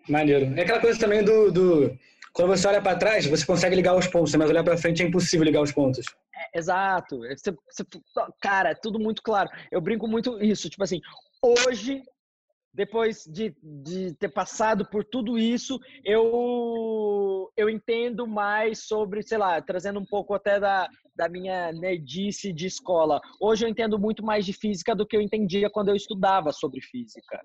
[0.08, 0.46] Maneiro.
[0.56, 1.98] É aquela coisa também do, do
[2.32, 5.06] quando você olha para trás, você consegue ligar os pontos, mas olhar para frente é
[5.06, 6.06] impossível ligar os pontos.
[6.34, 7.18] É, exato.
[7.20, 7.84] Você, você,
[8.40, 9.48] cara, é tudo muito claro.
[9.70, 10.68] Eu brinco muito isso.
[10.68, 11.00] Tipo assim,
[11.42, 12.02] hoje,
[12.72, 19.60] depois de, de ter passado por tudo isso, eu, eu entendo mais sobre, sei lá,
[19.60, 23.20] trazendo um pouco até da, da minha nerdice de escola.
[23.40, 26.80] Hoje eu entendo muito mais de física do que eu entendia quando eu estudava sobre
[26.80, 27.40] física.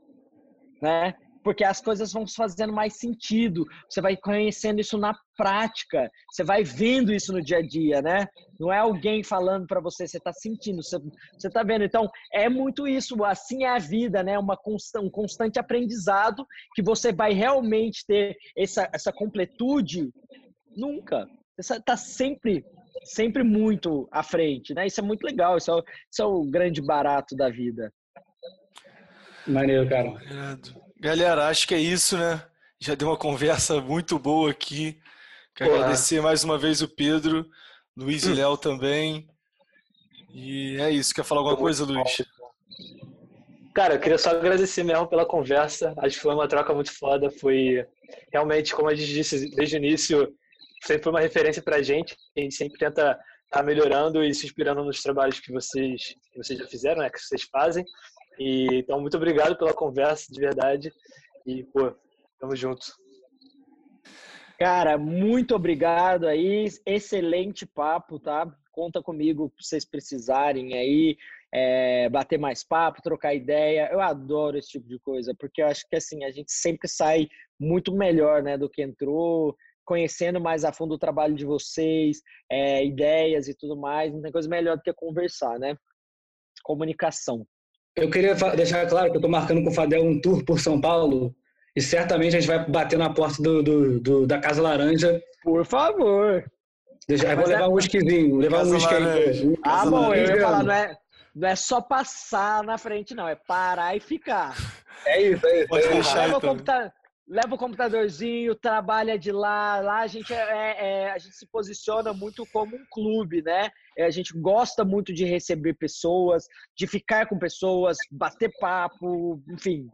[0.81, 1.15] Né?
[1.43, 3.65] Porque as coisas vão fazendo mais sentido.
[3.89, 8.27] Você vai conhecendo isso na prática, você vai vendo isso no dia a dia, né?
[8.59, 10.97] Não é alguém falando para você, você está sentindo, você,
[11.43, 11.83] está vendo.
[11.83, 14.37] Então, é muito isso, assim é a vida, né?
[14.39, 20.09] Uma consta, um constante aprendizado que você vai realmente ter essa, essa completude
[20.75, 21.27] nunca.
[21.57, 22.63] Você está sempre
[23.03, 24.87] sempre muito à frente, né?
[24.87, 27.91] Isso é muito legal, isso é, isso é o grande barato da vida.
[29.47, 30.13] Maneiro, cara.
[31.03, 32.41] Galera, acho que é isso, né?
[32.79, 34.97] Já deu uma conversa muito boa aqui.
[35.53, 37.45] Quero agradecer mais uma vez o Pedro,
[37.93, 38.35] Luiz e hum.
[38.35, 39.27] Léo também.
[40.33, 41.13] E é isso.
[41.13, 42.25] Quer falar alguma coisa, Luiz?
[43.75, 45.93] Cara, eu queria só agradecer mesmo pela conversa.
[45.97, 47.29] Acho que foi uma troca muito foda.
[47.29, 47.85] Foi
[48.31, 50.33] realmente, como a gente disse desde o início,
[50.85, 52.15] sempre foi uma referência pra gente.
[52.37, 56.37] A gente sempre tenta estar tá melhorando e se inspirando nos trabalhos que vocês, que
[56.37, 57.09] vocês já fizeram, né?
[57.09, 57.83] Que vocês fazem.
[58.39, 60.93] E, então, muito obrigado pela conversa, de verdade.
[61.45, 61.93] E, pô,
[62.39, 62.85] tamo junto.
[64.57, 66.67] Cara, muito obrigado aí.
[66.85, 68.49] Excelente papo, tá?
[68.71, 71.17] Conta comigo se vocês precisarem aí
[71.53, 73.89] é, bater mais papo, trocar ideia.
[73.91, 77.27] Eu adoro esse tipo de coisa, porque eu acho que assim, a gente sempre sai
[77.59, 79.55] muito melhor né, do que entrou,
[79.85, 84.11] conhecendo mais a fundo o trabalho de vocês, é, ideias e tudo mais.
[84.11, 85.77] Não tem coisa melhor do que conversar, né?
[86.63, 87.45] Comunicação.
[87.95, 90.81] Eu queria deixar claro que eu estou marcando com o Fadel um tour por São
[90.81, 91.35] Paulo
[91.75, 95.21] e certamente a gente vai bater na porta do, do, do da Casa Laranja.
[95.43, 96.43] Por favor.
[97.07, 97.67] Deixa, eu vou levar é...
[97.67, 99.59] um whiskyzinho, levar Casa um whisky aí.
[99.63, 100.97] Ah, bom, eu ia falar, não é,
[101.35, 104.55] não é só passar na frente, não, é parar e ficar.
[105.05, 105.67] É isso, é isso.
[105.67, 106.57] Pode é deixar, então
[107.27, 109.79] leva o computadorzinho, trabalha de lá.
[109.79, 113.69] Lá a gente, é, é, é, a gente se posiciona muito como um clube, né?
[113.97, 116.45] É, a gente gosta muito de receber pessoas,
[116.77, 119.87] de ficar com pessoas, bater papo, enfim.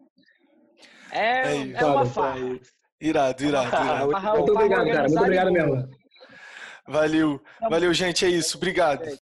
[1.12, 2.40] É, é, é uma farra.
[3.02, 4.38] Irado, irado, irado.
[4.38, 5.08] Muito obrigado, cara.
[5.08, 5.90] Muito obrigado mesmo.
[6.88, 7.42] Valeu.
[7.70, 8.26] Valeu, gente.
[8.26, 8.58] É isso.
[8.58, 9.10] Obrigado.